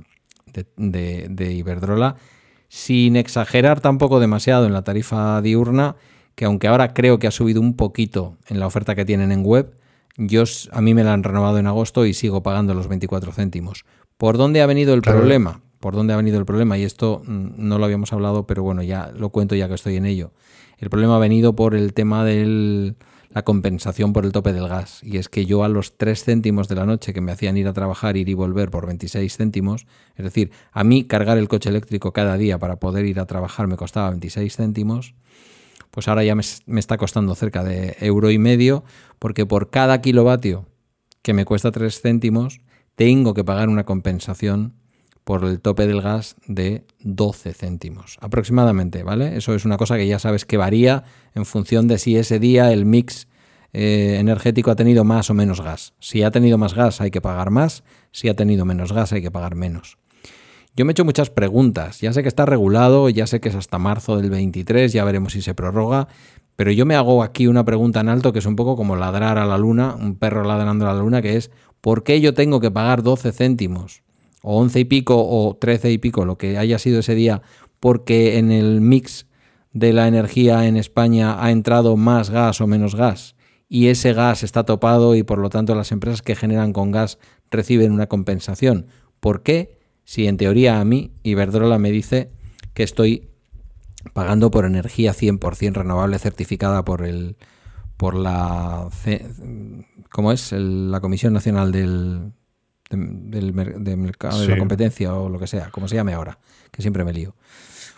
[0.76, 2.16] de Iberdrola,
[2.68, 5.96] sin exagerar tampoco demasiado en la tarifa diurna,
[6.34, 9.44] que aunque ahora creo que ha subido un poquito en la oferta que tienen en
[9.44, 9.74] web,
[10.16, 13.84] yo, a mí me la han renovado en agosto y sigo pagando los 24 céntimos.
[14.16, 15.60] ¿Por dónde ha venido el problema?
[15.80, 16.78] ¿Por dónde ha venido el problema?
[16.78, 19.96] Y esto mm, no lo habíamos hablado, pero bueno, ya lo cuento ya que estoy
[19.96, 20.32] en ello.
[20.78, 22.94] El problema ha venido por el tema de
[23.34, 25.00] la compensación por el tope del gas.
[25.02, 27.66] Y es que yo a los 3 céntimos de la noche que me hacían ir
[27.66, 31.68] a trabajar, ir y volver por 26 céntimos, es decir, a mí cargar el coche
[31.68, 35.14] eléctrico cada día para poder ir a trabajar me costaba 26 céntimos,
[35.94, 36.42] pues ahora ya me,
[36.80, 38.82] está costando cerca de euro y medio,
[39.20, 40.66] porque por cada kilovatio
[41.22, 42.60] que me cuesta 3 céntimos,
[42.96, 44.74] tengo que pagar una compensación
[45.22, 49.36] por el tope del gas de 12 céntimos aproximadamente, ¿vale?
[49.36, 52.72] Eso es una cosa que ya sabes que varía en función de si ese día
[52.72, 53.28] el mix
[53.72, 55.94] eh, energético ha tenido más o menos gas.
[56.00, 59.22] Si ha tenido más gas hay que pagar más, si ha tenido menos gas hay
[59.22, 59.96] que pagar menos.
[60.76, 62.00] Yo me he hecho muchas preguntas.
[62.00, 65.32] Ya sé que está regulado, ya sé que es hasta marzo del 23, ya veremos
[65.32, 66.08] si se prorroga,
[66.56, 69.38] pero yo me hago aquí una pregunta en alto que es un poco como ladrar
[69.38, 72.60] a la luna, un perro ladrando a la luna, que es ¿por qué yo tengo
[72.60, 74.02] que pagar 12 céntimos
[74.42, 77.42] o 11 y pico o 13 y pico, lo que haya sido ese día,
[77.78, 79.26] porque en el mix
[79.72, 83.36] de la energía en España ha entrado más gas o menos gas
[83.68, 87.18] y ese gas está topado y por lo tanto las empresas que generan con gas
[87.50, 88.86] reciben una compensación?
[89.20, 89.83] ¿Por qué?
[90.04, 92.30] Si en teoría a mí Iberdrola me dice
[92.74, 93.28] que estoy
[94.12, 97.36] pagando por energía 100% renovable certificada por el
[97.96, 98.88] por la
[100.10, 100.52] ¿cómo es?
[100.52, 102.32] la Comisión Nacional del,
[102.90, 106.38] del, mercado de la competencia o lo que sea, como se llame ahora,
[106.70, 107.34] que siempre me lío.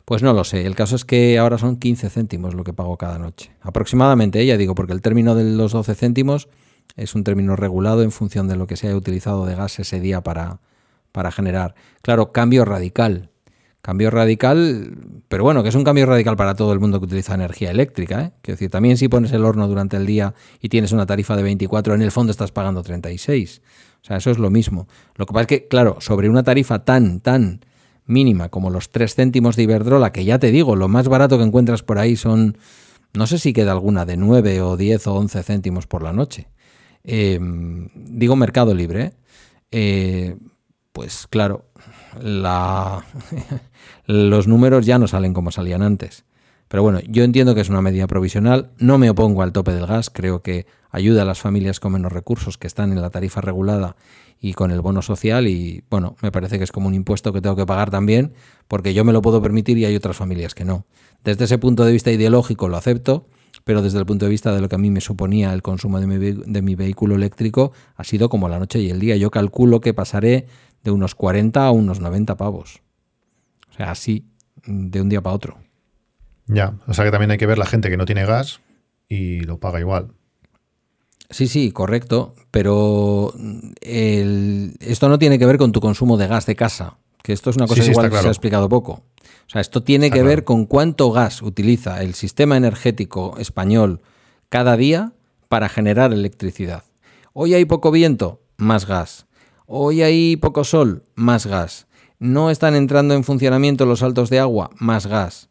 [0.04, 0.66] Pues no lo sé.
[0.66, 3.50] El caso es que ahora son 15 céntimos lo que pago cada noche.
[3.61, 6.48] Aproximadamente, ya digo, porque el término de los 12 céntimos
[6.94, 9.98] es un término regulado en función de lo que se haya utilizado de gas ese
[9.98, 10.61] día para,
[11.16, 11.74] para generar.
[12.02, 13.30] Claro, cambio radical.
[13.80, 14.98] Cambio radical,
[15.28, 18.20] pero bueno, que es un cambio radical para todo el mundo que utiliza energía eléctrica.
[18.20, 18.32] ¿eh?
[18.42, 21.42] Quiero decir, también si pones el horno durante el día y tienes una tarifa de
[21.42, 23.62] 24, en el fondo estás pagando 36.
[24.02, 24.88] O sea, eso es lo mismo.
[25.14, 27.60] Lo que pasa es que, claro, sobre una tarifa tan, tan
[28.04, 31.44] mínima como los 3 céntimos de Iberdrola, que ya te digo, lo más barato que
[31.44, 32.58] encuentras por ahí son,
[33.14, 36.48] no sé si queda alguna de 9 o 10 o 11 céntimos por la noche.
[37.04, 37.38] Eh,
[37.94, 39.02] digo Mercado Libre.
[39.02, 39.12] ¿eh?
[39.70, 40.36] eh
[40.97, 41.66] pues claro,
[42.22, 43.05] la,
[44.07, 46.24] los números ya no salen como salían antes.
[46.68, 49.84] Pero bueno, yo entiendo que es una medida provisional, no me opongo al tope del
[49.84, 53.42] gas, creo que ayuda a las familias con menos recursos que están en la tarifa
[53.42, 53.97] regulada
[54.40, 57.42] y con el bono social y bueno, me parece que es como un impuesto que
[57.42, 58.32] tengo que pagar también
[58.66, 60.86] porque yo me lo puedo permitir y hay otras familias que no.
[61.24, 63.26] Desde ese punto de vista ideológico lo acepto,
[63.64, 66.01] pero desde el punto de vista de lo que a mí me suponía el consumo
[66.01, 69.16] de mi vehículo eléctrico ha sido como la noche y el día.
[69.16, 70.47] Yo calculo que pasaré
[70.87, 72.80] de unos 40 a unos 90 pavos.
[73.70, 74.24] O sea, así,
[74.64, 75.59] de un día para otro.
[76.47, 78.61] Ya, o sea que también hay que ver la gente que no tiene gas
[79.09, 80.12] y lo paga igual.
[81.28, 83.34] Sí, sí, correcto, pero
[83.80, 87.57] esto no tiene que ver con tu consumo de gas de casa, que esto es
[87.57, 89.03] una cosa igual que se ha explicado poco.
[89.47, 94.03] O sea, esto tiene que ver con cuánto gas utiliza el sistema energético español
[94.49, 95.14] cada día
[95.49, 96.84] para generar electricidad.
[97.32, 99.26] Hoy hay poco viento, más gas.
[99.68, 101.88] Hoy hay poco sol, más gas.
[102.20, 105.48] No están entrando en funcionamiento los saltos de agua, más gas.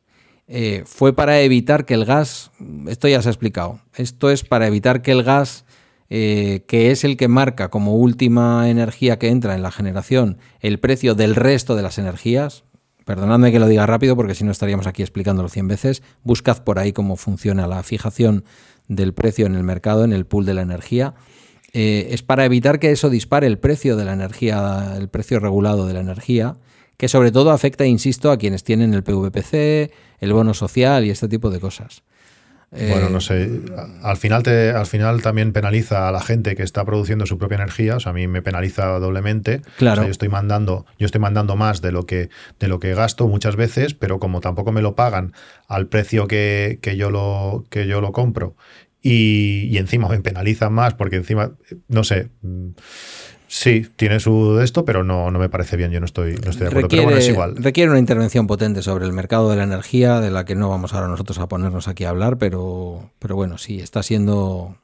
[0.47, 2.51] Eh, fue para evitar que el gas,
[2.88, 5.66] esto ya se ha explicado, esto es para evitar que el gas,
[6.09, 10.80] eh, que es el que marca como última energía que entra en la generación el
[10.80, 12.63] precio del resto de las energías,
[13.05, 16.80] perdonadme que lo diga rápido porque si no estaríamos aquí explicándolo 100 veces, buscad por
[16.80, 18.45] ahí cómo funciona la fijación
[18.88, 21.16] del precio en el mercado, en el pool de la energía.
[21.78, 25.86] Eh, es para evitar que eso dispare el precio de la energía, el precio regulado
[25.86, 26.56] de la energía,
[26.96, 31.28] que sobre todo afecta, insisto, a quienes tienen el PVPC, el bono social y este
[31.28, 32.04] tipo de cosas.
[32.72, 33.62] Bueno, no sé.
[34.02, 37.56] Al final, te, al final también penaliza a la gente que está produciendo su propia
[37.56, 37.98] energía.
[37.98, 39.62] O sea, a mí me penaliza doblemente.
[39.78, 40.04] Claro.
[40.04, 43.56] yo estoy mandando, yo estoy mandando más de lo que, de lo que gasto muchas
[43.56, 45.34] veces, pero como tampoco me lo pagan
[45.68, 48.56] al precio que, que yo lo, que yo lo compro
[49.08, 51.51] y, encima me penalizan más porque encima,
[51.88, 52.70] no sé, mm,
[53.47, 56.49] sí, tiene su de esto, pero no, no me parece bien, yo no estoy, no
[56.49, 56.88] estoy de acuerdo.
[56.88, 57.56] Requiere, pero bueno, es igual.
[57.56, 60.95] Requiere una intervención potente sobre el mercado de la energía, de la que no vamos
[60.95, 64.76] ahora nosotros a ponernos aquí a hablar, pero, pero bueno, sí, está siendo...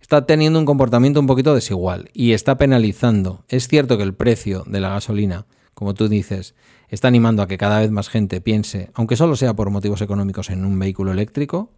[0.00, 3.42] Está teniendo un comportamiento un poquito desigual y está penalizando.
[3.48, 6.54] Es cierto que el precio de la gasolina, como tú dices,
[6.90, 10.50] está animando a que cada vez más gente piense, aunque solo sea por motivos económicos,
[10.50, 11.72] en un vehículo eléctrico,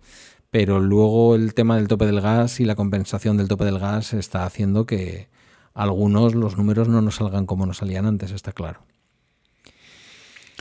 [0.50, 4.14] pero luego el tema del tope del gas y la compensación del tope del gas
[4.14, 5.28] está haciendo que
[5.74, 8.80] algunos los números no nos salgan como nos salían antes, está claro.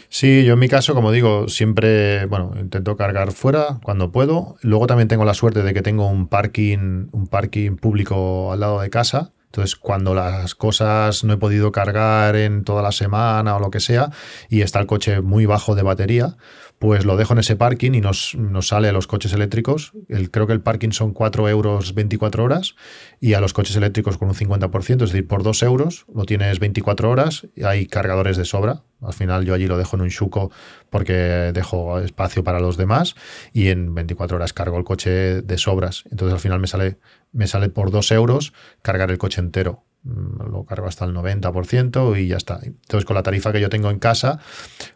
[0.09, 4.55] Sí, yo en mi caso, como digo, siempre, bueno, intento cargar fuera cuando puedo.
[4.61, 8.79] Luego también tengo la suerte de que tengo un parking, un parking público al lado
[8.79, 9.33] de casa.
[9.47, 13.79] Entonces, cuando las cosas no he podido cargar en toda la semana o lo que
[13.79, 14.09] sea,
[14.49, 16.35] y está el coche muy bajo de batería,
[16.79, 19.93] pues lo dejo en ese parking y nos, sale a los coches eléctricos.
[20.09, 22.75] El, creo que el parking son 4 euros 24 horas
[23.19, 26.59] y a los coches eléctricos con un 50%, es decir, por 2 euros lo tienes
[26.59, 28.83] 24 horas y hay cargadores de sobra.
[29.01, 30.51] Al final yo allí lo dejo en un chuco
[30.89, 31.13] porque
[31.53, 33.15] dejo espacio para los demás
[33.53, 36.03] y en 24 horas cargo el coche de sobras.
[36.11, 36.97] Entonces al final me sale,
[37.31, 39.83] me sale por 2 euros cargar el coche entero.
[40.05, 42.59] Mm, lo cargo hasta el 90% y ya está.
[42.63, 44.39] Entonces, con la tarifa que yo tengo en casa,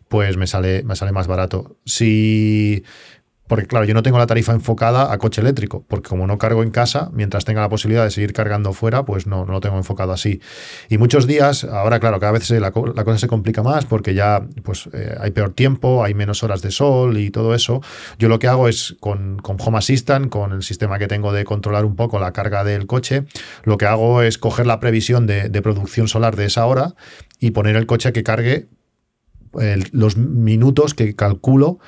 [0.10, 1.78] pues me sale, me sale más barato.
[1.86, 2.84] Si
[3.50, 6.62] porque claro, yo no tengo la tarifa enfocada a coche eléctrico, porque como no cargo
[6.62, 9.76] en casa, mientras tenga la posibilidad de seguir cargando fuera, pues no, no lo tengo
[9.76, 10.40] enfocado así.
[10.88, 14.88] Y muchos días, ahora claro, cada vez la, cosa se complica más porque ya pues
[14.94, 17.82] eh, hay peor tiempo, hay menos horas de sol y todo eso.
[18.20, 21.44] Yo lo que hago es con, con Home Assistant, con el sistema que tengo de
[21.44, 23.24] controlar un poco la carga del coche,
[23.64, 26.94] lo que hago es coger la previsión de, producción solar de esa hora
[27.40, 28.68] y poner el coche a que cargue
[29.92, 31.80] los minutos que calculo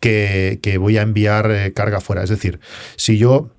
[0.00, 2.22] que, voy a enviar eh, carga fuera.
[2.22, 2.60] Es decir,
[2.96, 3.50] si yo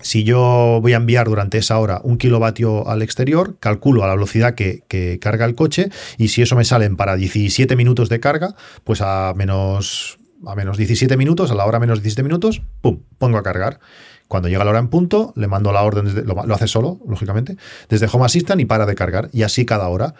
[0.00, 4.14] si yo voy a enviar durante esa hora un kilovatio al exterior, calculo a la
[4.14, 8.54] velocidad que, carga el coche y si eso me salen para 17 minutos de carga,
[8.84, 13.38] pues a menos, a menos 17 minutos, a la hora menos 17 minutos, ¡pum!, pongo
[13.38, 13.80] a cargar.
[14.28, 17.56] Cuando llega la hora en punto, le mando la orden, lo, lo, hace solo, lógicamente,
[17.88, 19.30] desde Home Assistant y para de cargar.
[19.32, 20.14] Y así cada hora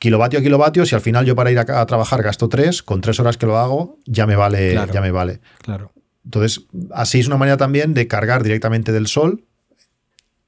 [0.00, 3.20] kilovatio a kilovatio, si al final yo para ir a, trabajar gasto tres, con tres
[3.20, 5.40] horas que lo hago, ya me vale, ya me vale.
[5.62, 5.92] Claro.
[6.24, 9.44] Entonces, así es una manera también de cargar directamente del sol,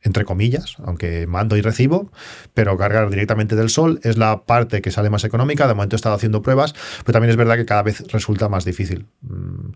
[0.00, 2.10] entre comillas, aunque mando y recibo,
[2.54, 5.68] pero cargar directamente del sol es la parte que sale más económica.
[5.68, 6.74] De momento he estado haciendo pruebas,
[7.04, 9.06] pero también es verdad que cada vez resulta más difícil.
[9.20, 9.72] Mm,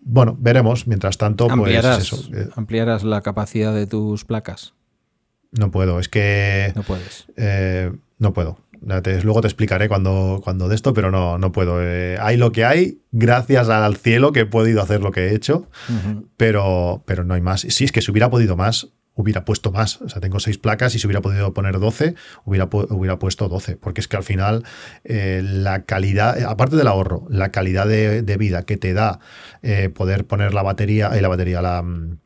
[0.00, 0.86] bueno, veremos.
[0.86, 2.22] Mientras tanto, pues eso.
[2.32, 4.74] Eh, ¿Ampliarás la capacidad de tus placas?
[5.50, 6.72] No puedo, es que.
[6.76, 7.26] No puedes.
[7.36, 11.82] Eh, no puedo luego te explicaré cuando, cuando de esto, pero no, no puedo.
[11.82, 15.34] Eh, hay lo que hay, gracias al cielo que he podido hacer lo que he
[15.34, 15.68] hecho,
[16.36, 17.62] pero, pero no hay más.
[17.62, 20.00] Si es que si hubiera podido más, hubiera puesto más.
[20.02, 22.14] O sea, tengo seis placas y si hubiera podido poner 12,
[22.44, 23.76] hubiera, hubiera puesto 12.
[23.76, 24.64] Porque es que al final
[25.04, 29.20] eh, la calidad, eh, aparte del ahorro, la calidad de, vida que te da
[29.94, 32.18] poder poner la batería, la batería, la, mm,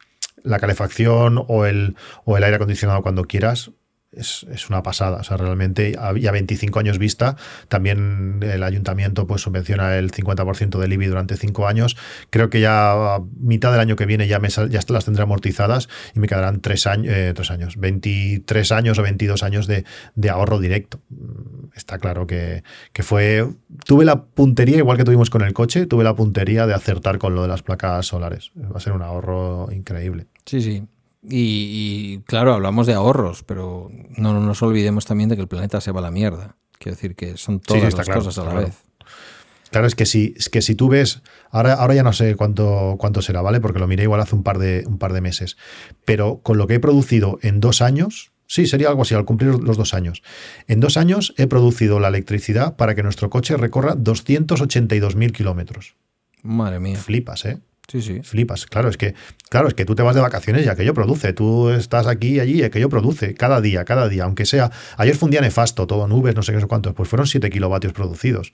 [0.42, 3.70] la calefacción o el, o el aire acondicionado cuando quieras,
[4.12, 5.18] es, una pasada.
[5.18, 7.36] O sea, realmente ya 25 años vista.
[7.68, 11.96] También el ayuntamiento pues subvenciona el 50% del IBI durante 5 años.
[12.30, 15.88] Creo que ya a mitad del año que viene ya, me, ya las tendré amortizadas
[16.14, 19.84] y me quedarán 3 años, eh, años, 23 años o 22 años de,
[20.30, 21.00] ahorro directo.
[21.74, 23.46] Está claro que, que, fue...
[23.86, 27.34] Tuve la puntería, igual que tuvimos con el coche, tuve la puntería de acertar con
[27.34, 28.50] lo de las placas solares.
[28.56, 30.26] Va a ser un ahorro increíble.
[30.44, 30.82] Sí, sí.
[31.22, 35.90] Y, claro, hablamos de ahorros, pero no, nos olvidemos también de que el planeta se
[35.90, 36.56] va a la mierda.
[36.78, 38.74] Quiero decir que son todas las cosas a la vez.
[39.70, 42.96] Claro, es que si, es que si tú ves, ahora, ahora ya no sé cuánto,
[42.98, 43.60] cuánto será, ¿vale?
[43.60, 45.56] Porque lo miré igual hace un par, de, un par de meses.
[46.04, 49.50] Pero con lo que he producido en dos años, sí, sería algo así, al cumplir
[49.60, 50.22] los dos años.
[50.68, 55.96] En dos años he producido la electricidad para que nuestro coche recorra 282.000 kilómetros.
[56.42, 56.96] Madre mía.
[56.96, 57.58] Flipas, ¿eh?
[57.90, 58.20] Sí, sí.
[58.22, 58.66] Flipas.
[58.66, 59.14] Claro, es que,
[59.48, 61.32] claro, es que tú te vas de vacaciones y aquello produce.
[61.32, 63.32] Tú estás aquí y allí y aquello produce.
[63.32, 64.24] Cada día, cada día.
[64.24, 64.70] Aunque sea.
[64.98, 66.92] Ayer fue un día nefasto, todo nubes, no sé qué, sé cuántos.
[66.92, 68.52] Pues fueron 7 kilovatios producidos.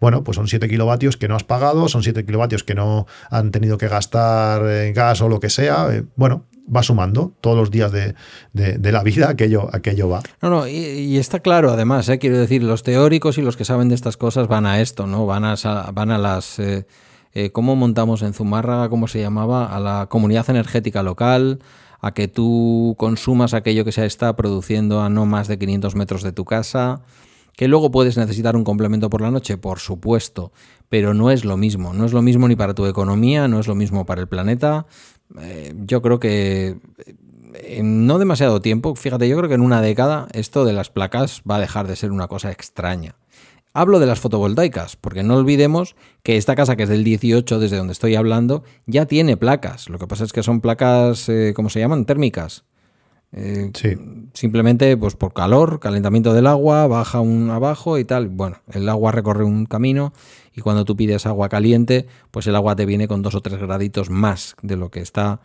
[0.00, 3.50] Bueno, pues son 7 kilovatios que no has pagado, son 7 kilovatios que no han
[3.50, 5.88] tenido que gastar en gas o lo que sea.
[5.92, 8.14] Eh, bueno, va sumando todos los días de,
[8.54, 10.22] la vida, aquello, aquello va.
[10.40, 13.90] No, no, y, está claro, además, eh, quiero decir, los teóricos y los que saben
[13.90, 15.26] de estas cosas van a esto, ¿no?
[15.26, 15.56] Van a,
[15.92, 16.58] van a las.
[16.58, 16.86] Eh,
[17.32, 21.60] eh, cómo montamos en Zumárraga, cómo se llamaba, a la comunidad energética local,
[22.00, 26.22] a que tú consumas aquello que se está produciendo a no más de 500 metros
[26.22, 27.02] de tu casa,
[27.56, 30.52] que luego puedes necesitar un complemento por la noche, por supuesto,
[30.88, 33.66] pero no es lo mismo, no es lo mismo ni para tu economía, no es
[33.66, 34.86] lo mismo para el planeta.
[35.38, 36.78] Eh, yo creo que
[37.54, 41.42] en no demasiado tiempo, fíjate, yo creo que en una década esto de las placas
[41.48, 43.16] va a dejar de ser una cosa extraña.
[43.72, 47.76] Hablo de las fotovoltaicas, porque no olvidemos que esta casa, que es del 18, desde
[47.76, 49.88] donde estoy hablando, ya tiene placas.
[49.88, 52.04] Lo que pasa es que son placas, eh, ¿cómo se llaman?
[52.04, 52.64] Térmicas.
[53.32, 53.96] Eh, sí.
[54.34, 58.28] Simplemente pues por calor, calentamiento del agua, baja un abajo y tal.
[58.28, 60.12] Bueno, el agua recorre un camino
[60.52, 63.60] y cuando tú pides agua caliente, pues el agua te viene con dos o tres
[63.60, 65.40] graditos más de lo que está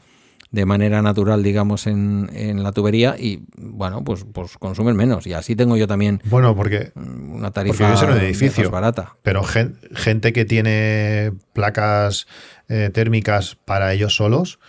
[0.51, 5.27] de manera natural, digamos, en, en, la tubería y, bueno, pues, pues consumen menos.
[5.27, 9.15] Y así tengo yo también bueno, porque, una tarifa porque un edificio, barata.
[9.21, 12.27] Pero gente que tiene placas
[12.69, 14.59] eh, térmicas para ellos solos,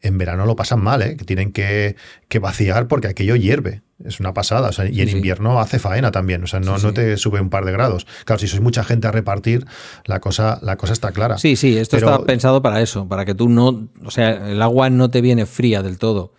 [0.00, 1.16] en verano lo pasan mal, ¿eh?
[1.16, 1.96] que tienen que,
[2.28, 3.82] que vaciar porque aquello hierve.
[4.04, 4.70] Es una pasada.
[4.90, 6.42] y en invierno hace faena también.
[6.42, 8.06] O sea, no, no te sube un par de grados.
[8.24, 9.64] Claro, si sois mucha gente a repartir,
[10.04, 11.38] la cosa, la cosa está clara.
[11.38, 13.88] Sí, sí, esto está pensado para eso, para que tú no.
[14.04, 16.32] O sea, el agua no te viene fría del todo.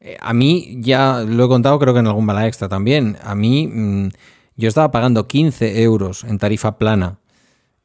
[0.00, 3.18] Eh, a mí, ya lo he contado, creo que en algún bala extra también.
[3.22, 4.08] A mí, mm,
[4.56, 7.18] yo estaba pagando 15 euros en tarifa plana.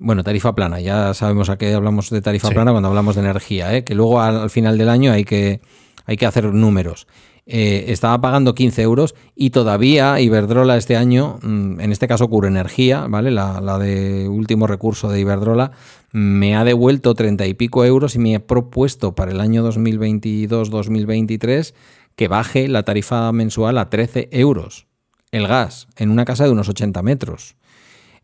[0.01, 3.75] Bueno, tarifa plana, ya sabemos a qué hablamos de tarifa plana cuando hablamos de energía,
[3.75, 3.83] ¿eh?
[3.83, 5.59] que luego al, final del año hay que,
[6.05, 7.05] hay que hacer números.
[7.45, 12.47] eh, estaba pagando 15 euros y todavía Iberdrola este año, mm, en este caso Curo
[12.47, 13.29] Energía, ¿vale?
[13.29, 15.71] La, la, de último recurso de Iberdrola,
[16.13, 21.73] me ha devuelto 30 y pico euros y me ha propuesto para el año 2022-2023
[22.15, 24.87] que baje la tarifa mensual a 13 euros
[25.31, 27.55] el gas en una casa de unos 80 metros.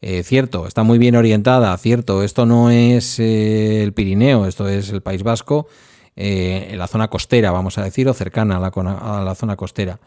[0.08, 4.92] Eh, cierto, está muy bien orientada, cierto, esto no es eh, el Pirineo, esto es
[4.92, 5.66] el País Vasco,
[6.16, 9.56] eh, en la zona costera, vamos a decir, o cercana a la, a la, zona
[9.56, 10.00] costera.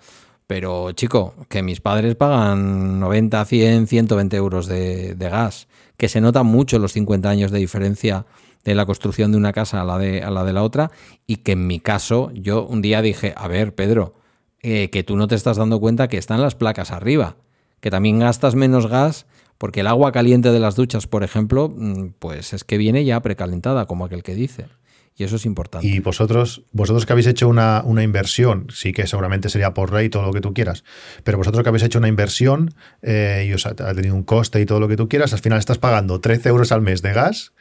[0.47, 6.45] Pero, chico, que mis padres pagan 90, 100, 120 euros de, gas, que se nota
[6.45, 8.25] mucho los 50 años de diferencia
[8.63, 10.93] de la construcción de una casa a la de, a la, de la otra,
[11.27, 14.15] y que en mi caso, yo un día dije, a ver, Pedro,
[14.63, 17.35] eh, que tú no te estás dando cuenta que están las placas arriba,
[17.81, 19.27] que también gastas menos gas
[19.59, 23.21] porque el agua caliente de las duchas, por ejemplo, mm, pues es que viene ya
[23.21, 24.67] precalentada, como aquel que dice.
[25.17, 25.85] Y eso es importante.
[25.85, 30.09] Y vosotros, vosotros que habéis hecho una, una, inversión, sí que seguramente sería por rey
[30.09, 30.85] todo lo que tú quieras,
[31.25, 34.61] pero vosotros que habéis hecho una inversión eh, y os ha, ha, tenido un coste
[34.61, 37.13] y todo lo que tú quieras, al final estás pagando 13 euros al mes de
[37.13, 37.53] gas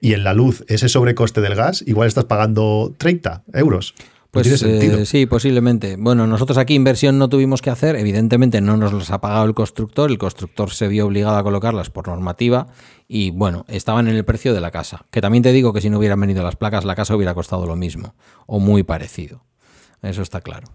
[0.00, 3.94] y en la luz ese sobrecoste del gas igual estás pagando 30 euros.
[4.30, 4.98] Pues tiene sentido.
[4.98, 5.96] Eh, sí, posiblemente.
[5.98, 9.54] Bueno, nosotros aquí inversión no tuvimos que hacer, evidentemente no nos las ha pagado el
[9.54, 12.68] constructor, el constructor se vio obligado a colocarlas por normativa
[13.08, 15.06] y bueno, estaban en el precio de la casa.
[15.10, 17.66] Que también te digo que si no hubieran venido las placas, la casa hubiera costado
[17.66, 18.14] lo mismo
[18.46, 19.44] o muy parecido.
[20.02, 20.68] Eso está claro.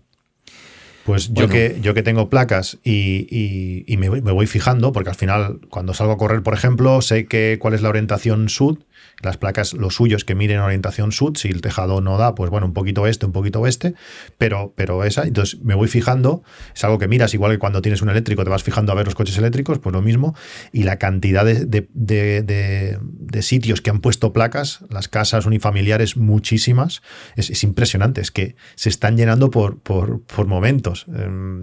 [1.06, 1.48] Pues bueno.
[1.48, 5.16] yo, que, yo que tengo placas y, y, y me, me, voy fijando, porque al
[5.16, 8.80] final cuando salgo a correr, por ejemplo, sé que cuál es la orientación sud
[9.22, 12.50] las placas, lo suyo es que miren orientación sud, si el tejado no da, pues
[12.50, 13.94] bueno, un poquito este, un poquito oeste,
[14.38, 16.44] pero, pero esa, entonces me voy fijando,
[16.74, 19.06] es algo que miras, igual que cuando tienes un eléctrico te vas fijando a ver
[19.06, 20.36] los coches eléctricos, pues lo mismo,
[20.72, 27.02] y la cantidad de, de, de, sitios que han puesto placas, las casas unifamiliares, muchísimas,
[27.36, 31.06] es, es impresionante, es que se están llenando por, por, por momentos.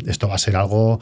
[0.07, 1.01] Esto va a ser algo...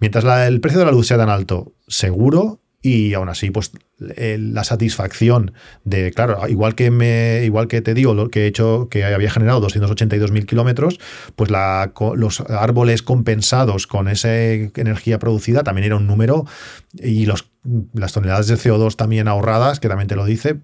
[0.00, 4.62] Mientras el precio de la luz sea tan alto, seguro, y aún así, pues la
[4.62, 5.54] satisfacción
[5.84, 9.30] de, claro, igual que me, igual que te digo lo que he hecho, que había
[9.30, 11.00] generado 282.000 kilómetros,
[11.34, 16.44] pues la, los árboles compensados con esa energía producida también era un número
[16.92, 17.50] y los,
[17.94, 20.54] las toneladas de CO2 también ahorradas, que también te lo dice,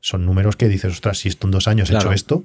[0.00, 2.10] son números que dices, ostras, si esto en dos años claro.
[2.10, 2.44] he hecho esto.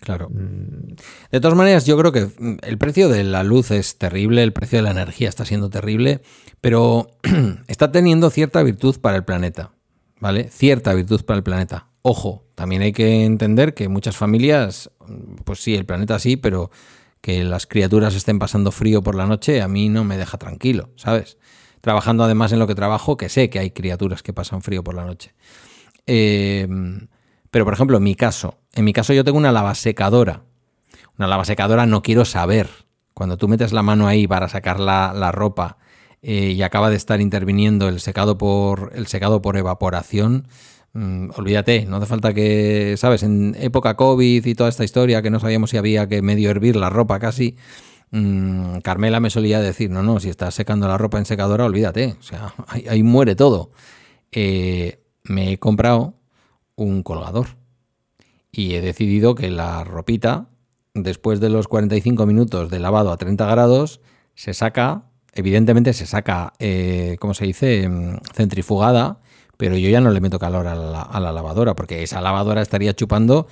[0.00, 0.28] Claro.
[0.30, 2.28] De todas maneras, yo creo que
[2.62, 6.22] el precio de la luz es terrible, el precio de la energía está siendo terrible,
[6.60, 7.08] pero
[7.68, 9.72] está teniendo cierta virtud para el planeta,
[10.20, 10.48] ¿vale?
[10.48, 11.88] Cierta virtud para el planeta.
[12.02, 14.90] Ojo, también hay que entender que muchas familias,
[15.44, 16.70] pues sí, el planeta sí, pero
[17.20, 20.90] que las criaturas estén pasando frío por la noche a mí no me deja tranquilo,
[20.96, 21.38] ¿sabes?
[21.80, 24.94] Trabajando además en lo que trabajo, que sé que hay criaturas que pasan frío por
[24.94, 25.34] la noche.
[26.06, 26.68] Eh,
[27.50, 30.42] pero, por ejemplo, en mi caso, en mi caso yo tengo una lavasecadora.
[31.18, 32.68] Una lavasecadora no quiero saber.
[33.14, 35.78] Cuando tú metes la mano ahí para sacar la, la ropa
[36.20, 40.48] eh, y acaba de estar interviniendo el secado por, el secado por evaporación,
[40.94, 43.22] mmm, olvídate, no hace falta que, ¿sabes?
[43.22, 46.74] En época COVID y toda esta historia que no sabíamos si había que medio hervir
[46.74, 47.56] la ropa casi,
[48.10, 52.16] mmm, Carmela me solía decir, no, no, si estás secando la ropa en secadora, olvídate,
[52.18, 53.70] o sea, ahí, ahí muere todo.
[54.32, 56.14] Eh, me he comprado
[56.76, 57.46] un colgador.
[58.52, 60.48] Y he decidido que la ropita,
[60.94, 64.00] después de los 45 minutos de lavado a 30 grados,
[64.34, 67.88] se saca, evidentemente se saca, eh, ¿cómo se dice?,
[68.32, 69.20] centrifugada,
[69.56, 73.46] pero yo ya no le meto calor a la lavadora, porque esa lavadora estaría chupando,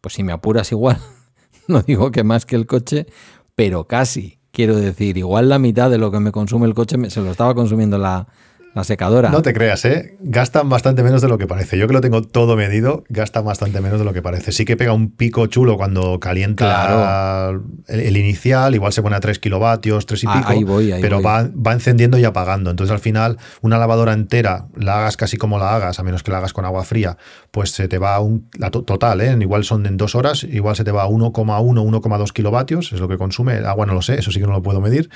[0.00, 0.98] pues si me apuras igual,
[1.68, 3.06] no digo que más que el coche,
[3.54, 4.38] pero casi.
[4.50, 7.54] Quiero decir, igual la mitad de lo que me consume el coche se lo estaba
[7.54, 8.26] consumiendo la,
[8.74, 9.30] la secadora.
[9.30, 10.16] No te creas, ¿eh?
[10.20, 11.78] Gastan bastante menos de lo que parece.
[11.78, 14.52] Yo que lo tengo todo medido, gastan bastante menos de lo que parece.
[14.52, 17.64] Sí que pega un pico chulo cuando calienta claro.
[17.86, 20.92] el, el, inicial, igual se pone a 3 kilovatios, 3 y Ah, pico, ahí voy,
[20.92, 21.24] ahí pero voy.
[21.24, 22.70] Va, va encendiendo y apagando.
[22.70, 26.30] Entonces al final, una lavadora entera, la hagas casi como la hagas, a menos que
[26.30, 27.16] la hagas con agua fría,
[27.50, 29.36] pues se te va a un, la to total, ¿eh?
[29.40, 33.08] igual son en dos horas, igual se te va a 1,1, 1,2 kilovatios, es lo
[33.08, 33.56] que consume.
[33.56, 35.10] El agua no lo sé, eso sí que no lo puedo medir.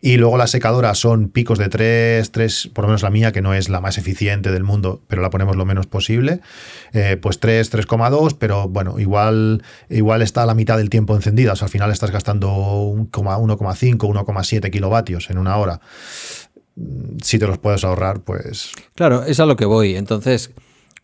[0.00, 3.42] Y luego las secadoras son picos de 3, 3, por lo menos la mía, que
[3.42, 6.40] no es la más eficiente del mundo, pero la ponemos lo menos posible,
[6.92, 11.56] eh, pues 3, 3,2, pero bueno, igual, igual está la mitad del tiempo encendida, o
[11.56, 15.80] sea, al final estás gastando 1,5, 1,7 kilovatios en una hora.
[17.22, 18.70] Si te los puedes ahorrar, pues...
[18.94, 19.96] Claro, es a lo que voy.
[19.96, 20.52] Entonces,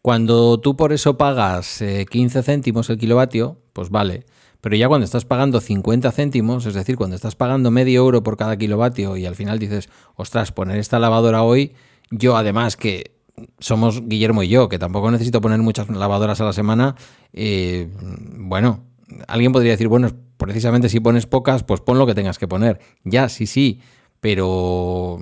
[0.03, 4.25] cuando tú por eso pagas eh, 15 céntimos el kilovatio, pues vale.
[4.65, 8.39] Pero ya cuando estás pagando 50 céntimos, es decir, cuando estás pagando medio euro por
[8.39, 11.75] cada kilovatio y al final dices, ostras, poner esta lavadora hoy,
[12.11, 13.15] yo además que
[13.59, 16.97] somos Guillermo y yo, que tampoco necesito poner muchas lavadoras a la semana,
[17.35, 17.91] eh,
[18.39, 18.85] bueno,
[19.29, 20.09] alguien podría decir, bueno,
[20.39, 22.81] precisamente si pones pocas, pues pon lo que tengas que poner.
[23.05, 23.83] Ya, sí, sí,
[24.21, 25.19] pero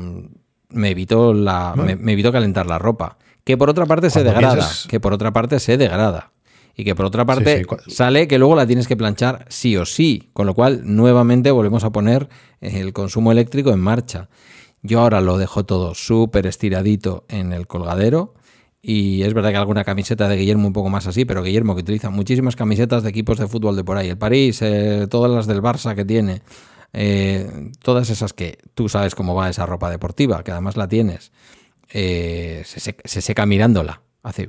[0.68, 3.18] me evito, la, me, evito calentar la ropa.
[3.42, 6.30] Que por otra parte se degrada, que por otra parte se degrada.
[6.74, 10.30] Y que por otra parte sale que luego la tienes que planchar sí o sí.
[10.32, 12.28] Con lo cual, nuevamente volvemos a poner
[12.60, 14.28] el consumo eléctrico en marcha.
[14.82, 18.34] Yo ahora lo dejo todo súper estiradito en el colgadero.
[18.84, 21.82] Y es verdad que alguna camiseta de Guillermo un poco más así, pero Guillermo que
[21.82, 24.08] utiliza muchísimas camisetas de equipos de fútbol de por ahí.
[24.08, 26.42] El París, eh, todas las del Barça que tiene.
[26.92, 31.30] Eh, todas esas que tú sabes cómo va esa ropa deportiva, que además la tienes.
[31.92, 34.02] Eh, se, seca, mirándola.
[34.24, 34.48] Hace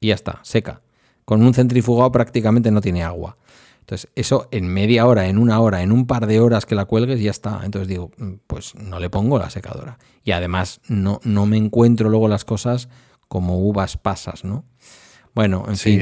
[0.00, 0.80] y ya está, seca.
[1.24, 3.36] Con un centrifugado prácticamente no tiene agua.
[3.80, 6.86] Entonces, eso en media hora, en una hora, en un par de horas que la
[6.86, 7.60] cuelgues, ya está.
[7.64, 9.98] Entonces digo, mm, pues no le pongo la secadora.
[10.22, 12.88] Y además no, no me encuentro luego las cosas
[13.28, 14.64] como uvas pasas, ¿no?
[15.34, 16.00] Bueno, en fin.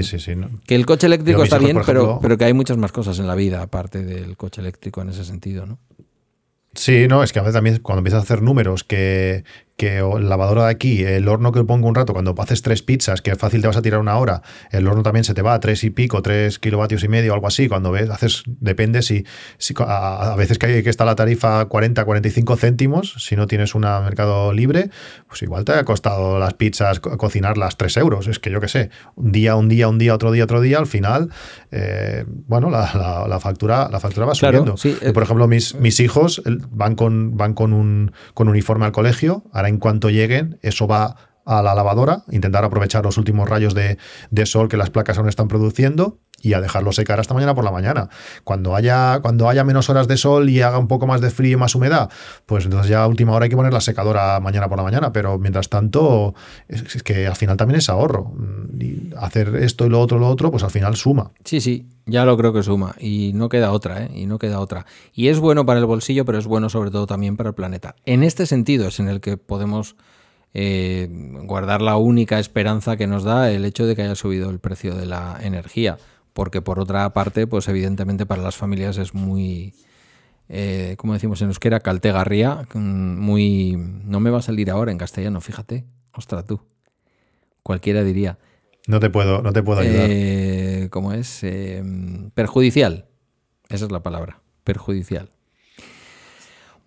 [0.66, 3.34] Que el coche eléctrico está bien, pero, pero que hay muchas más cosas en la
[3.34, 5.78] vida aparte del coche eléctrico en ese sentido, ¿no?
[6.74, 9.44] Sí, no, es que a veces también cuando empiezas a hacer números que,
[9.76, 13.20] que el lavadora de aquí, el horno que pongo un rato, cuando haces tres pizzas,
[13.20, 15.60] que fácil te vas a tirar una hora, el horno también se te va a
[15.60, 17.68] tres y pico, tres kilovatios y medio, algo así.
[17.68, 19.24] Cuando ves, haces, depende si,
[19.58, 23.74] si a, veces que, hay, que está la tarifa 40, 45 céntimos, si no tienes
[23.74, 24.90] un mercado libre,
[25.26, 28.28] pues igual te ha costado las pizzas cocinarlas 3 euros.
[28.28, 30.78] Es que yo qué sé, un día, un día, un día, otro día, otro día,
[30.78, 31.30] al final,
[31.72, 34.76] eh, bueno, la, la, factura, la factura va subiendo.
[34.84, 35.12] Eh.
[35.12, 36.40] por ejemplo, mis, mis hijos
[36.70, 41.16] van con, van con un con uniforme al colegio, ahora en cuanto lleguen, eso va
[41.44, 43.98] a la lavadora, intentar aprovechar los últimos rayos de,
[44.46, 47.70] sol que las placas aún están produciendo y a dejarlo secar hasta mañana por la
[47.70, 48.08] mañana.
[48.42, 51.52] Cuando haya, cuando haya menos horas de sol y haga un poco más de frío
[51.52, 52.10] y más humedad,
[52.46, 55.12] pues entonces ya a última hora hay que poner la secadora mañana por la mañana,
[55.12, 56.34] pero mientras tanto
[56.66, 58.32] es, que al final también es ahorro.
[58.82, 61.30] Y hacer esto y lo otro, lo otro, pues al final suma.
[61.44, 64.10] Sí, sí, ya lo creo que suma y no queda otra, ¿eh?
[64.14, 64.86] Y no queda otra.
[65.14, 67.94] Y es bueno para el bolsillo, pero es bueno sobre todo también para el planeta.
[68.04, 69.96] En este sentido es en el que podemos
[70.54, 71.08] eh,
[71.44, 74.94] guardar la única esperanza que nos da el hecho de que haya subido el precio
[74.94, 75.98] de la energía,
[76.32, 79.74] porque por otra parte, pues evidentemente para las familias es muy,
[80.48, 83.76] eh, como decimos en euskera, caltegarría, mm, muy...
[84.04, 86.60] No me va a salir ahora en castellano, fíjate, ostras tú,
[87.62, 88.38] cualquiera diría.
[88.86, 90.06] No te puedo, no te puedo ayudar.
[90.10, 91.44] Eh, ¿Cómo es?
[92.34, 93.06] perjudicial,
[93.68, 95.30] esa es la palabra, perjudicial.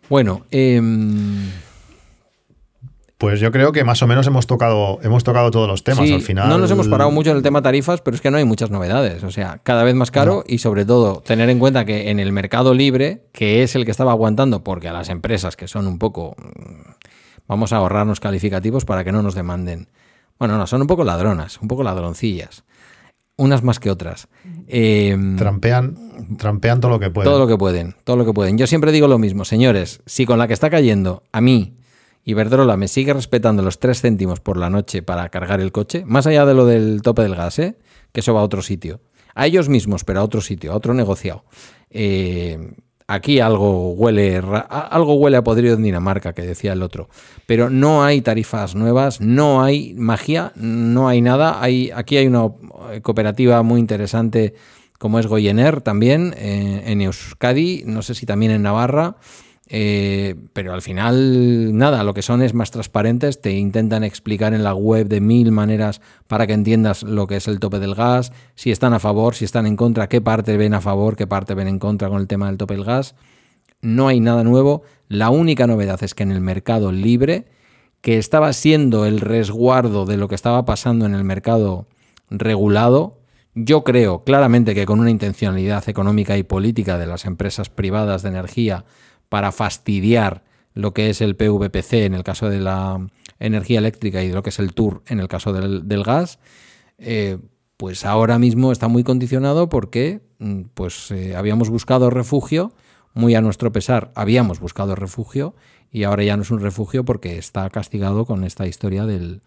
[0.09, 0.81] Bueno, eh,
[3.17, 6.21] pues yo creo que más o menos hemos tocado, hemos tocado todos los temas al
[6.21, 6.49] final.
[6.49, 8.71] No nos hemos parado mucho en el tema tarifas, pero es que no hay muchas
[8.71, 9.23] novedades.
[9.23, 12.33] O sea, cada vez más caro y sobre todo tener en cuenta que en el
[12.33, 15.97] mercado libre, que es el que estaba aguantando, porque a las empresas que son un
[15.97, 16.35] poco.
[16.37, 16.91] Mm,
[17.47, 19.87] vamos a ahorrarnos calificativos para que no nos demanden.
[20.37, 22.63] Bueno, no, son un poco ladronas, un poco ladroncillas.
[23.37, 24.27] Unas más que otras.
[24.67, 27.29] Em, trampean, trampean todo lo que pueden.
[27.29, 28.57] Todo lo que pueden, todo lo que pueden.
[28.57, 31.77] Yo siempre digo lo mismo, señores, si con la que está cayendo a mí
[32.25, 36.25] Iberdrola me sigue respetando los 3 céntimos por la noche para cargar el coche, más
[36.25, 37.77] allá de lo del tope del gas, ¿eh?
[38.11, 38.99] que eso va a otro sitio.
[39.35, 41.43] A ellos mismos, pero a otro sitio, a otro negociado.
[41.91, 42.73] Eh,
[43.07, 47.09] aquí algo huele, algo huele a podrido en Dinamarca, que decía el otro.
[47.45, 51.61] Pero no hay tarifas nuevas, no hay magia, no hay nada.
[51.61, 52.49] Hay, aquí hay una
[53.01, 54.53] cooperativa muy interesante
[54.97, 59.17] como es Goyener también, eh, en Euskadi, no sé si también en Navarra.
[59.67, 64.63] Eh, pero al final, nada, lo que son es más transparentes, te intentan explicar en
[64.63, 68.31] la web de mil maneras para que entiendas lo que es el tope del gas,
[68.53, 71.55] si están a favor, si están en contra, qué parte ven a favor, qué parte
[71.55, 73.15] ven en contra con el tema del tope del gas.
[73.81, 77.45] No hay nada nuevo, la única novedad es que en el mercado libre,
[78.01, 81.87] que estaba siendo el resguardo de lo que estaba pasando en el mercado
[82.29, 83.19] regulado,
[83.55, 88.29] yo creo claramente que con una intencionalidad económica y política de las empresas privadas de
[88.29, 88.85] energía,
[89.29, 93.07] para fastidiar lo que es el PVPC en el caso de la
[93.39, 96.39] energía eléctrica y lo que es el TUR en el caso del, gas,
[96.97, 97.37] eh,
[97.77, 102.73] pues ahora mismo está muy condicionado porque mm, pues, eh, habíamos buscado refugio,
[103.13, 105.55] muy a nuestro pesar habíamos buscado refugio
[105.91, 109.41] y ahora ya no es un refugio porque está castigado con esta historia del,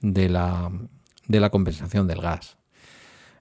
[0.00, 2.56] de, la, compensación del gas.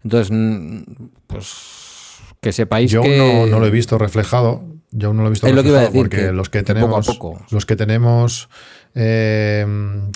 [0.03, 0.81] Entonces, mm,
[1.27, 1.98] pues
[2.41, 3.17] que sepáis Yo que...
[3.17, 5.47] no, no lo he visto reflejado yo no lo he visto
[5.93, 7.19] porque los que tenemos,
[7.51, 8.49] los que tenemos
[8.95, 9.65] eh,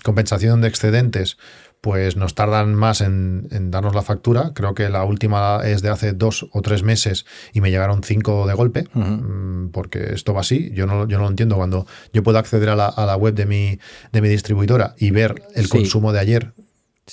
[0.03, 1.38] compensación de excedentes,
[1.80, 4.51] pues nos tardan más en, darnos la factura.
[4.55, 8.47] Creo que la última es de hace dos o tres meses y me llegaron cinco
[8.47, 10.71] de golpe, mm, porque esto va así.
[10.74, 11.55] Yo no, yo no lo entiendo.
[11.57, 13.80] Cuando yo puedo acceder a la, web de mi,
[14.11, 16.53] de mi distribuidora y ver el consumo de ayer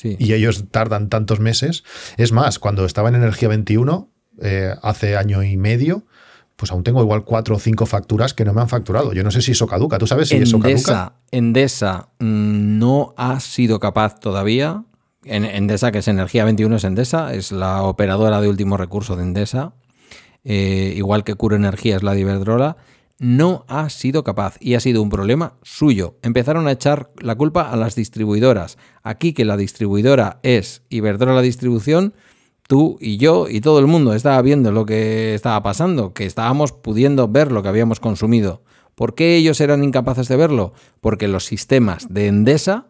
[0.03, 1.83] y ellos tardan tantos meses.
[2.17, 4.09] Es más, cuando estaba en Energía 21,
[4.41, 6.05] eh, hace año y medio,
[6.57, 9.13] pues aún tengo igual cuatro o cinco facturas que no me han facturado.
[9.13, 9.99] Yo no sé si eso caduca.
[9.99, 11.15] ¿Tú sabes si eso caduca?
[11.31, 14.85] Endesa mm, no ha sido capaz todavía.
[15.25, 19.23] En, Endesa, que es Energía 21, es Endesa, es la operadora de último recurso de
[19.23, 19.73] Endesa.
[20.45, 22.77] Eh, igual que Cura Energía es la de Iberdrola
[23.21, 26.17] no ha sido capaz y ha sido un problema suyo.
[26.23, 28.79] Empezaron a echar la culpa a las distribuidoras.
[29.03, 32.15] Aquí que la distribuidora es Iberdrola Distribución,
[32.71, 36.71] tú y yo y todo el mundo estaba viendo lo que estaba pasando, que estábamos
[36.71, 38.63] pudiendo ver lo que habíamos consumido.
[38.95, 40.73] ¿Por qué ellos eran incapaces de verlo?
[41.01, 42.87] Porque los sistemas de Endesa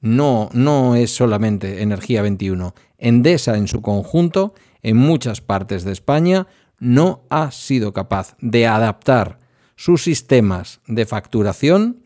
[0.00, 2.74] no, no es solamente Energía 21.
[2.98, 6.48] Endesa en su conjunto, en muchas partes de España,
[6.80, 9.38] no ha sido capaz de adaptar
[9.76, 12.01] sus sistemas de facturación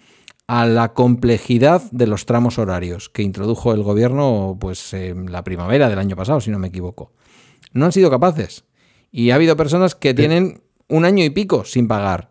[0.48, 5.88] a la complejidad de los tramos horarios que introdujo el gobierno pues en la primavera
[5.88, 7.12] del año pasado, si no me equivoco.
[7.72, 8.64] No han sido capaces.
[9.10, 12.30] Y ha habido personas que tienen un año y pico sin pagar.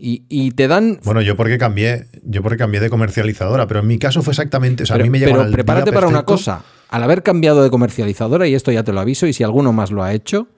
[0.00, 1.00] Y, te dan.
[1.02, 4.84] Bueno, yo porque cambié, yo porque cambié de comercializadora, pero en mi caso fue exactamente.
[4.84, 6.62] O sea, pero, a mí me pero prepárate para una cosa.
[6.88, 9.90] Al haber cambiado de comercializadora, y esto ya te lo aviso, y si alguno más
[9.90, 10.48] lo ha hecho,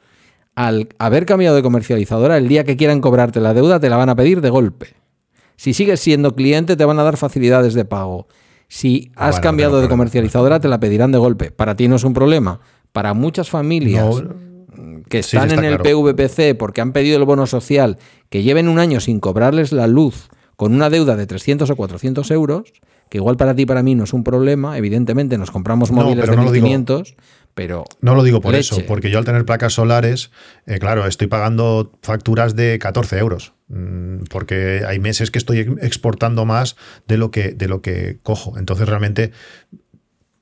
[0.57, 4.11] al haber cambiado de comercializadora, el día que quieran cobrarte la deuda te la van
[4.11, 4.99] a pedir de golpe.
[5.61, 8.28] Si sigues siendo cliente te van a dar facilidades de pago.
[8.66, 11.50] Si ah, has cambiado de comercializadora te la pedirán de golpe.
[11.50, 12.61] Para ti no es un problema.
[12.92, 14.22] Para muchas familias
[15.11, 17.98] que están en el PVPC porque han pedido el bono social,
[18.30, 22.30] que lleven un año sin cobrarles la luz con una deuda de 300 o 400
[22.30, 22.72] euros,
[23.11, 26.26] que igual para ti y para mí no es un problema, evidentemente nos compramos móviles
[26.26, 27.16] de 1500,
[27.61, 27.84] pero...
[28.00, 30.30] No lo digo por eso, porque yo al tener placas solares,
[30.64, 36.46] eh, claro, estoy pagando facturas de 14 euros, mm, porque hay meses que estoy exportando
[36.46, 38.56] más de lo que, de lo que cojo.
[38.56, 39.32] Entonces realmente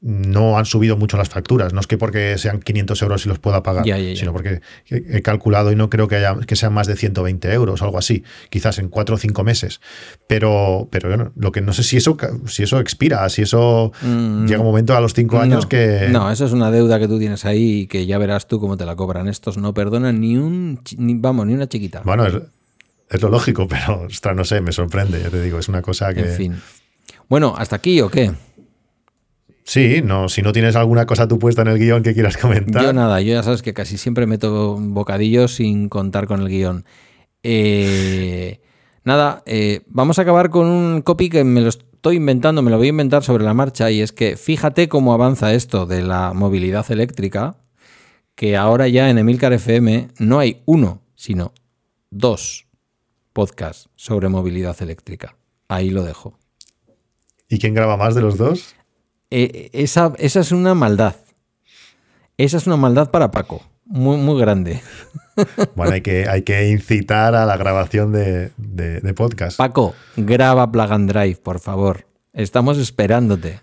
[0.00, 1.72] no han subido mucho las facturas.
[1.72, 3.84] No es que porque sean 500 euros y los pueda pagar,
[4.16, 7.82] sino porque he calculado y no creo que, haya, que sean más de 120 euros,
[7.82, 9.80] algo así, quizás en 4 o 5 meses.
[10.28, 14.46] Pero, pero bueno, lo que no sé si eso, si eso expira, si eso mm,
[14.46, 16.08] llega un momento a los 5 años que...
[16.10, 18.76] No, eso es una deuda que tú tienes ahí y que ya verás tú cómo
[18.76, 19.26] te la cobran.
[19.26, 22.02] Estos no perdonan ni un, vamos, ni una chiquita.
[22.04, 22.34] Bueno, es,
[23.10, 26.14] es lo lógico, pero ostras, no sé, me sorprende, ya te digo, es una cosa
[26.14, 26.20] que...
[26.20, 26.56] En fin.
[27.28, 28.32] Bueno, ¿hasta aquí o qué?
[29.68, 32.82] Sí, no, si no tienes alguna cosa tú puesta en el guion que quieras comentar.
[32.82, 36.86] Yo nada, yo ya sabes que casi siempre meto bocadillos sin contar con el guion.
[37.42, 38.62] Eh,
[39.04, 42.78] nada, eh, vamos a acabar con un copy que me lo estoy inventando, me lo
[42.78, 46.32] voy a inventar sobre la marcha, y es que fíjate cómo avanza esto de la
[46.32, 47.56] movilidad eléctrica,
[48.36, 51.52] que ahora ya en Emilcar FM no hay uno, sino
[52.08, 52.66] dos
[53.34, 55.36] podcasts sobre movilidad eléctrica.
[55.68, 56.38] Ahí lo dejo.
[57.50, 58.74] ¿Y quién graba más de los dos?
[59.30, 61.16] Eh, esa, esa es una maldad.
[62.36, 63.62] Esa es una maldad para Paco.
[63.84, 64.82] Muy, muy grande.
[65.76, 68.50] Bueno, hay que, hay que incitar a la grabación de,
[69.14, 69.56] podcast.
[69.56, 72.08] Paco, graba Plug and Drive, por favor.
[72.32, 73.60] Estamos esperándote.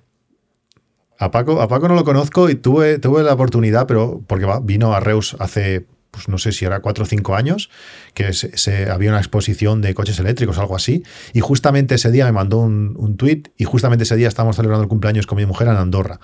[1.19, 4.93] A Paco, a Paco no lo conozco y tuve, tuve la oportunidad, pero porque vino
[4.93, 5.85] a Reus hace
[6.15, 7.69] pues no sé si era cuatro o cinco años,
[8.13, 11.03] que se, había una exposición de coches eléctricos, algo así,
[11.33, 14.83] y justamente ese día me mandó un, un tuit y justamente ese día estábamos celebrando
[14.83, 16.21] el cumpleaños con mi mujer en Andorra.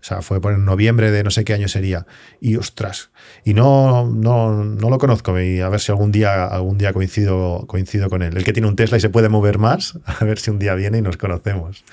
[0.00, 2.06] O sea, fue por en noviembre de no sé qué año sería.
[2.40, 3.10] Y ostras,
[3.44, 7.66] y no, no, no lo conozco, y a ver si algún día, algún día coincido,
[7.66, 8.36] coincido con él.
[8.36, 10.74] El que tiene un Tesla y se puede mover más, a ver si un día
[10.74, 11.84] viene y nos conocemos.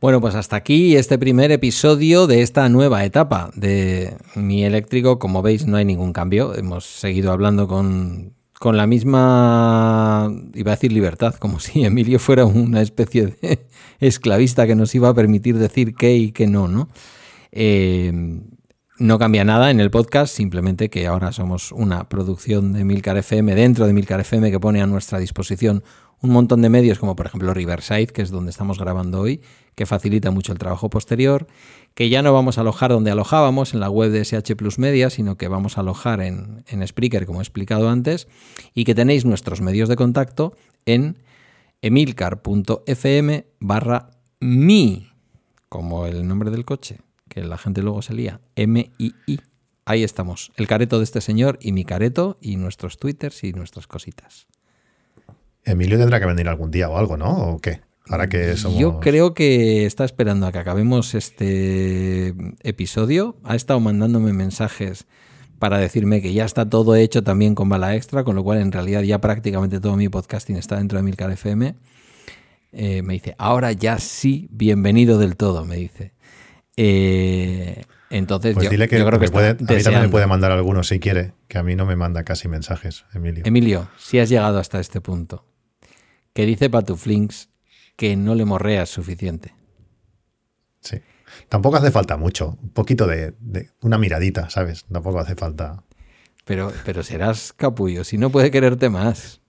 [0.00, 5.18] Bueno, pues hasta aquí este primer episodio de esta nueva etapa de mi eléctrico.
[5.18, 6.54] Como veis, no hay ningún cambio.
[6.54, 12.80] Hemos seguido hablando con, la misma, iba a decir libertad, como si Emilio fuera una
[12.80, 13.66] especie de
[13.98, 16.88] esclavista que nos iba a permitir decir qué y qué no, ¿no?
[17.50, 18.12] Eh,
[19.00, 23.52] no cambia nada en el podcast, simplemente que ahora somos una producción de Milcar FM
[23.56, 25.82] dentro de Milcar FM que pone a nuestra disposición
[26.20, 29.40] un montón de medios como por ejemplo Riverside, que es donde estamos grabando hoy,
[29.74, 31.46] que facilita mucho el trabajo posterior,
[31.94, 35.10] que ya no vamos a alojar donde alojábamos en la web de SH Plus Media,
[35.10, 38.28] sino que vamos a alojar en, en Spreaker, como he explicado antes,
[38.74, 41.16] y que tenéis nuestros medios de contacto en
[41.82, 45.10] emilcar.fm barra mi,
[45.68, 49.40] como el nombre del coche, que la gente luego se lía, M-I-I.
[49.84, 53.86] Ahí estamos, el careto de este señor y mi careto y nuestros twitters y nuestras
[53.86, 54.48] cositas.
[55.70, 57.30] Emilio tendrá que venir algún día o algo, ¿no?
[57.54, 57.80] ¿O qué?
[58.08, 63.36] Para que Yo creo que está esperando a que acabemos este episodio.
[63.44, 65.06] Ha estado mandándome mensajes
[65.58, 68.72] para decirme que ya está todo hecho también con bala extra, con lo cual en
[68.72, 71.74] realidad ya prácticamente todo mi podcasting está dentro de Milcar FM.
[72.72, 76.12] Eh, me dice, ahora ya sí, bienvenido del todo, me dice.
[76.76, 80.26] Eh, Entonces, Pues yo, dile que, yo creo que puede- a mí también me puede
[80.26, 83.42] mandar algunos si quiere, que a mí no me manda casi mensajes, Emilio.
[83.44, 85.44] Emilio, si has llegado hasta este punto,
[86.38, 87.48] que dice Patuflinks
[87.96, 89.56] que no le morreas suficiente.
[90.80, 90.98] Sí.
[91.48, 94.84] Tampoco hace falta mucho, un poquito de, de- una miradita, ¿sabes?
[94.84, 95.82] Tampoco hace falta.
[96.44, 99.40] Pero, pero serás capullo, si no puede quererte más.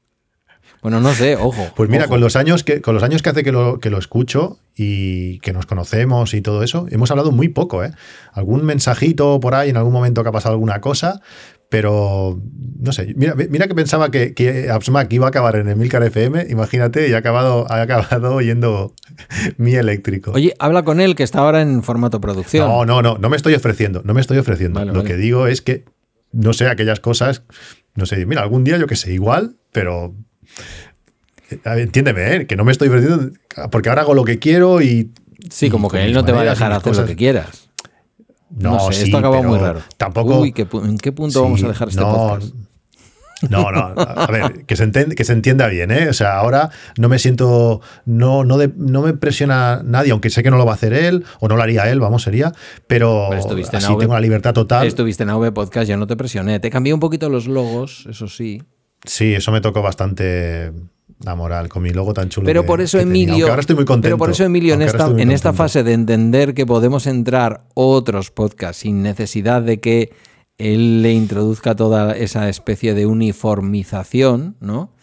[0.82, 1.64] Bueno, no sé, ojo.
[1.76, 2.14] Pues mira, ojo.
[2.14, 5.38] con los años que con los años que hace que lo, que lo escucho y
[5.42, 7.92] que nos conocemos y todo eso, hemos hablado muy poco, ¿eh?
[8.34, 11.22] Algún mensajito por ahí en algún momento que ha pasado alguna cosa,
[11.70, 12.42] pero
[12.80, 13.14] no sé.
[13.16, 17.14] Mira, mira que pensaba que, que Absmack iba a acabar en Emilcar FM, imagínate, y
[17.14, 18.94] ha acabado, ha acabado oyendo
[19.58, 20.32] mi eléctrico.
[20.32, 22.68] Oye, habla con él que está ahora en formato producción.
[22.68, 24.80] No, no, no, no me estoy ofreciendo, no me estoy ofreciendo.
[24.80, 25.10] Vale, Lo vale.
[25.10, 25.86] que digo es que,
[26.32, 27.44] no sé, aquellas cosas,
[27.96, 30.16] no sé, mira, algún día yo que sé, igual, pero
[31.52, 32.48] eh, entiéndeme, ¿eh?
[32.48, 33.32] que no me estoy ofreciendo,
[33.72, 35.12] porque ahora hago lo que quiero y...
[35.52, 37.69] sí, como que él no te va a dejar hacer lo que quieras.
[38.60, 39.82] No, No, sé, sí, esto pero muy raro.
[39.98, 40.40] Tampoco...
[40.40, 42.54] Uy, ¿qué pu- ¿en qué punto Sí, vamos a dejar este no, podcast?
[43.50, 46.10] No, no, a ver, que se, enten- que se entienda bien, ¿eh?
[46.10, 50.44] O sea, ahora no me siento, no, no, de- no me presiona nadie, aunque sé
[50.44, 52.52] que no lo va a hacer él, o no lo haría él, vamos, sería,
[52.88, 53.98] pero Pero estuviste así AV.
[54.00, 54.86] tengo la libertad total.
[54.86, 56.60] Estuviste en AV Podcast, yo no te presioné.
[56.60, 58.62] Te cambié un poquito los logos, eso sí.
[59.06, 60.74] Sí, eso me tocó bastante
[61.24, 62.46] la moral con mi logo tan chulo.
[62.46, 63.00] Pero que- por eso.
[63.00, 64.06] Emilio, ahora estoy muy contento.
[64.06, 68.32] pero por eso Emilio en esta, en esta fase de entender que podemos entrar otros
[68.32, 70.14] podcasts sin necesidad de que
[70.58, 74.94] él le introduzca toda esa especie de uniformización, ¿no?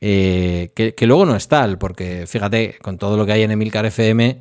[0.00, 3.50] Eh, que, que luego no es tal, porque fíjate, con todo lo que hay en
[3.50, 4.40] Emilcar FM,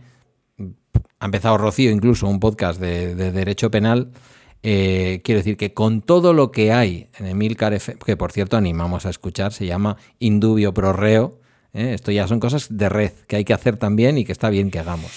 [1.20, 4.10] ha empezado Rocío incluso un podcast de, de derecho penal.
[4.64, 8.58] Eh, quiero decir que con todo lo que hay en Emilcar FM, que por cierto
[8.58, 11.40] animamos a escuchar, se llama Indubio Pro Reo.
[11.74, 11.94] ¿eh?
[11.94, 14.70] Esto ya son cosas de red que hay que hacer también y que está bien
[14.72, 15.12] que hagamos.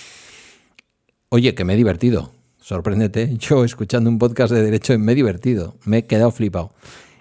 [1.29, 2.33] Oye, que me he divertido.
[2.61, 3.37] Sorpréndete.
[3.39, 5.77] Yo escuchando un podcast de derecho me he divertido.
[5.85, 6.73] Me he quedado flipado.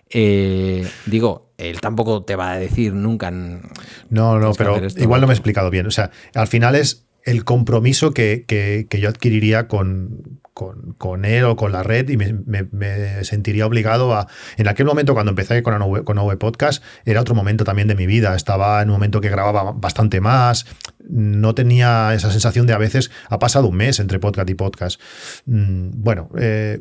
[0.09, 3.31] Eh, digo, él tampoco te va a decir nunca.
[3.31, 5.87] No, no, pero esto, igual no me he explicado bien.
[5.87, 11.25] O sea, al final es el compromiso que, que- que yo adquiriría con, con, con
[11.25, 14.27] él o con la red y me, me- me sentiría obligado a...
[14.57, 18.05] En aquel momento cuando empecé con OV, con Podcast era otro momento también de mi
[18.05, 18.35] vida.
[18.35, 20.67] Estaba en un momento que grababa bastante más.
[21.09, 25.01] No tenía esa sensación de a veces ha pasado un mes entre podcast y podcast.
[25.47, 26.79] Mm, Bueno, eh,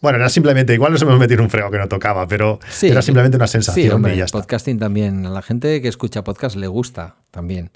[0.00, 2.88] bueno, era simplemente, igual nos hemos metido un frego que no tocaba, pero Sí.
[2.88, 4.38] era simplemente una sensación Sí, hombre, y ya está.
[4.38, 5.24] podcasting también.
[5.24, 7.70] A la gente que escucha podcast le gusta también.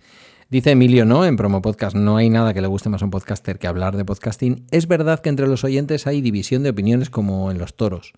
[0.53, 1.25] Dice Emilio, ¿no?
[1.25, 3.97] En Promo Podcast no hay nada que le guste más a un podcaster que hablar
[3.97, 4.67] de podcasting.
[4.71, 8.13] Es verdad que entre los oyentes hay división de opiniones como en los toros.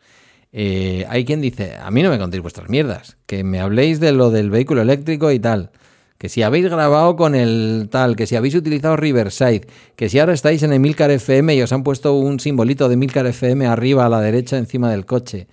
[0.51, 4.11] Eh, hay quien dice, a mí no me contéis vuestras mierdas, que me habléis de
[4.11, 5.71] lo del vehículo eléctrico y tal.
[6.19, 10.33] Que si habéis grabado con el tal, que si habéis utilizado Riverside, que si ahora
[10.33, 14.09] estáis en Emilcar FM y os han puesto un simbolito de Emilcar FM arriba a
[14.09, 15.47] la derecha encima del coche.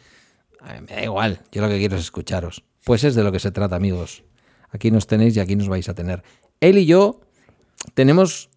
[0.63, 2.63] Mí me da igual, yo lo que quiero es escucharos.
[2.83, 4.23] Pues es de lo que se trata, amigos.
[4.71, 6.23] Aquí nos tenéis y aquí nos vais a tener.
[6.61, 7.19] Él y yo
[7.93, 8.49] tenemos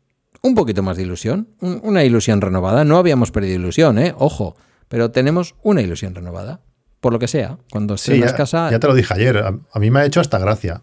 [0.43, 2.85] un poquito más de ilusión, un- una ilusión renovada.
[2.85, 4.15] No habíamos perdido ilusión, ¿eh?
[4.19, 4.57] Ojo,
[4.89, 6.61] pero tenemos una ilusión renovada.
[7.01, 8.71] Por lo que sea, cuando Sí, estrenas ya, casa...
[8.71, 9.39] ya te lo dije ayer.
[9.39, 10.83] A, a mí me ha hecho hasta gracia.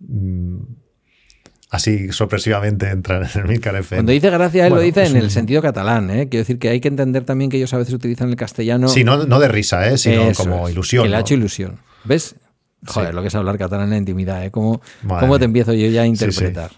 [0.00, 0.58] Mm,
[1.70, 3.98] Así sorpresivamente entrar en el Milcar FM.
[3.98, 6.26] Cuando dice gracia, él Bueno, lo dice en el sentido catalán, ¿eh?
[6.30, 8.88] Quiero decir que hay que entender también que ellos a veces utilizan el castellano...
[8.88, 9.98] Sí, no, no de risa, ¿eh?
[9.98, 11.02] sino Eso como es, ilusión.
[11.04, 11.78] Que le ha hecho ilusión.
[12.04, 12.36] ¿Ves?
[12.86, 13.14] Joder, Sí.
[13.14, 14.50] lo que es hablar catalán en la intimidad, ¿eh?
[14.50, 16.70] ¿Cómo, cómo te empiezo yo ya a Sí, interpretar?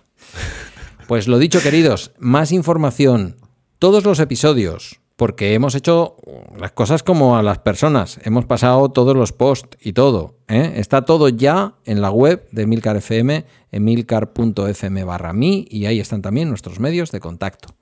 [1.07, 3.37] Pues lo dicho, queridos, más información,
[3.79, 6.17] todos los episodios, porque hemos hecho
[6.59, 10.39] las cosas como a las personas, hemos pasado todos los posts y todo.
[10.49, 10.75] ¿eh?
[10.77, 16.23] Está todo ya en la web de Milcar FM, emilcar.fm barra mí, y ahí están
[16.23, 17.75] también nuestros medios de contacto.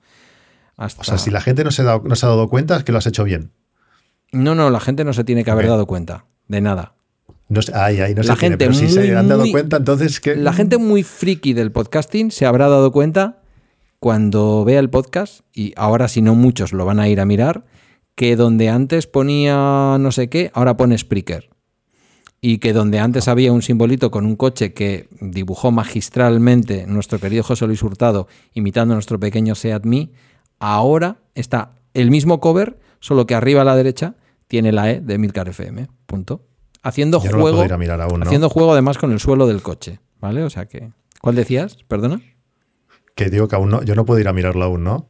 [0.75, 1.01] Hasta...
[1.01, 2.83] O sea, si la gente no se, ha dado, no se ha dado cuenta, es
[2.83, 3.51] que lo has hecho bien.
[4.31, 6.93] No, no, la gente no se tiene que haber dado cuenta de nada.
[7.49, 9.41] No sé, ay, ay, no La se tiene, gente pero si muy, se han dado
[9.41, 10.35] muy- cuenta, entonces que.
[10.35, 13.41] La gente muy friki del podcasting se habrá dado cuenta
[13.99, 17.65] cuando vea el podcast, y ahora si no muchos lo van a ir a mirar,
[18.15, 21.49] que donde antes ponía no sé qué, ahora pone Spreaker.
[22.41, 27.43] Y que donde antes había un simbolito con un coche que dibujó magistralmente nuestro querido
[27.43, 30.11] José Luis Hurtado, imitando a nuestro pequeño Seat Me,
[30.59, 34.15] ahora está el mismo cover, solo que arriba a la derecha
[34.47, 35.87] tiene la E de Milcar FM.
[36.05, 36.45] Punto.
[36.81, 37.63] Haciendo Yo juego.
[38.21, 39.99] Haciendo juego además con el suelo del coche.
[40.19, 40.43] ¿Vale?
[40.43, 40.89] O sea que.
[41.21, 41.77] ¿Cuál decías?
[41.87, 42.21] Perdona.
[43.15, 45.09] Que digo que aún no, yo no puedo ir a mirarlo aún, ¿no?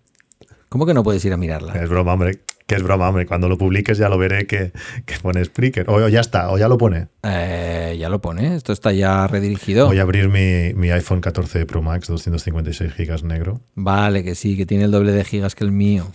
[0.70, 1.74] ¿Cómo que no puedes ir a mirarla?
[1.74, 2.42] Es broma, hombre.
[2.66, 3.26] Que es broma, hombre.
[3.26, 4.72] Cuando lo publiques ya lo veré que,
[5.06, 5.90] que pone Spreaker.
[5.90, 7.08] O, o ya está, o ya lo pone.
[7.24, 9.88] Eh, ya lo pone, esto está ya redirigido.
[9.88, 13.62] Voy a abrir mi, mi iPhone 14 Pro Max, 256 gigas negro.
[13.74, 16.12] Vale, que sí, que tiene el doble de gigas que el mío.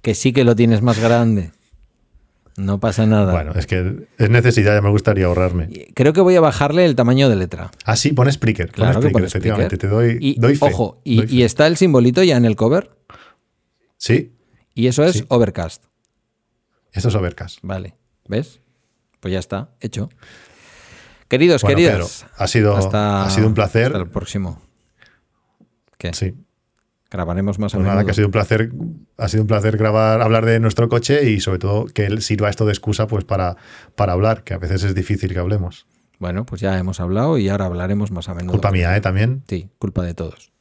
[0.00, 1.50] Que sí que lo tienes más grande.
[2.58, 3.32] No pasa nada.
[3.32, 5.68] Bueno, es que es necesidad, ya me gustaría ahorrarme.
[5.94, 7.70] Creo que voy a bajarle el tamaño de letra.
[7.84, 8.72] Ah, sí, pon Spreaker.
[8.72, 9.76] Claro pon Spreaker, efectivamente.
[9.76, 9.90] Spreaker.
[9.90, 10.66] Te doy, Y, doy fe.
[10.66, 11.44] ojo, y, doy y fe.
[11.44, 12.90] está el simbolito ya en el cover.
[13.96, 14.34] Sí,
[14.74, 15.24] Y eso es Sí.
[15.28, 15.84] Overcast.
[16.92, 17.58] esto es Overcast.
[17.62, 17.94] Vale.
[18.28, 18.60] ¿Ves?
[19.20, 20.08] Pues ya está, hecho.
[21.28, 22.22] Queridos, Bueno, queridas.
[22.24, 23.86] Pedro, ha sido, hasta- ha sido un placer.
[23.86, 24.60] Hasta el próximo.
[25.96, 26.12] ¿Qué?
[26.14, 26.34] Sí.
[27.10, 27.88] Grabaremos más o menos.
[27.88, 28.70] Pues nada, que ha sido un placer,
[29.16, 32.50] ha sido un placer grabar, hablar de nuestro coche y sobre todo que él sirva
[32.50, 33.56] esto de excusa pues para,
[33.94, 35.86] para hablar, que a veces es difícil que hablemos.
[36.18, 38.52] Bueno, pues ya hemos hablado y ahora hablaremos más a menudo.
[38.52, 39.00] Culpa mía, ¿eh?
[39.00, 39.42] También.
[39.48, 40.52] Sí, culpa de todos.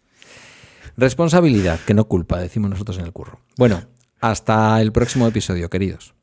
[0.96, 3.40] Responsabilidad, que no culpa, decimos nosotros en el curro.
[3.58, 3.84] Bueno,
[4.22, 6.16] hasta el próximo episodio, queridos.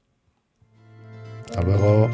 [1.47, 2.09] Hasta luego.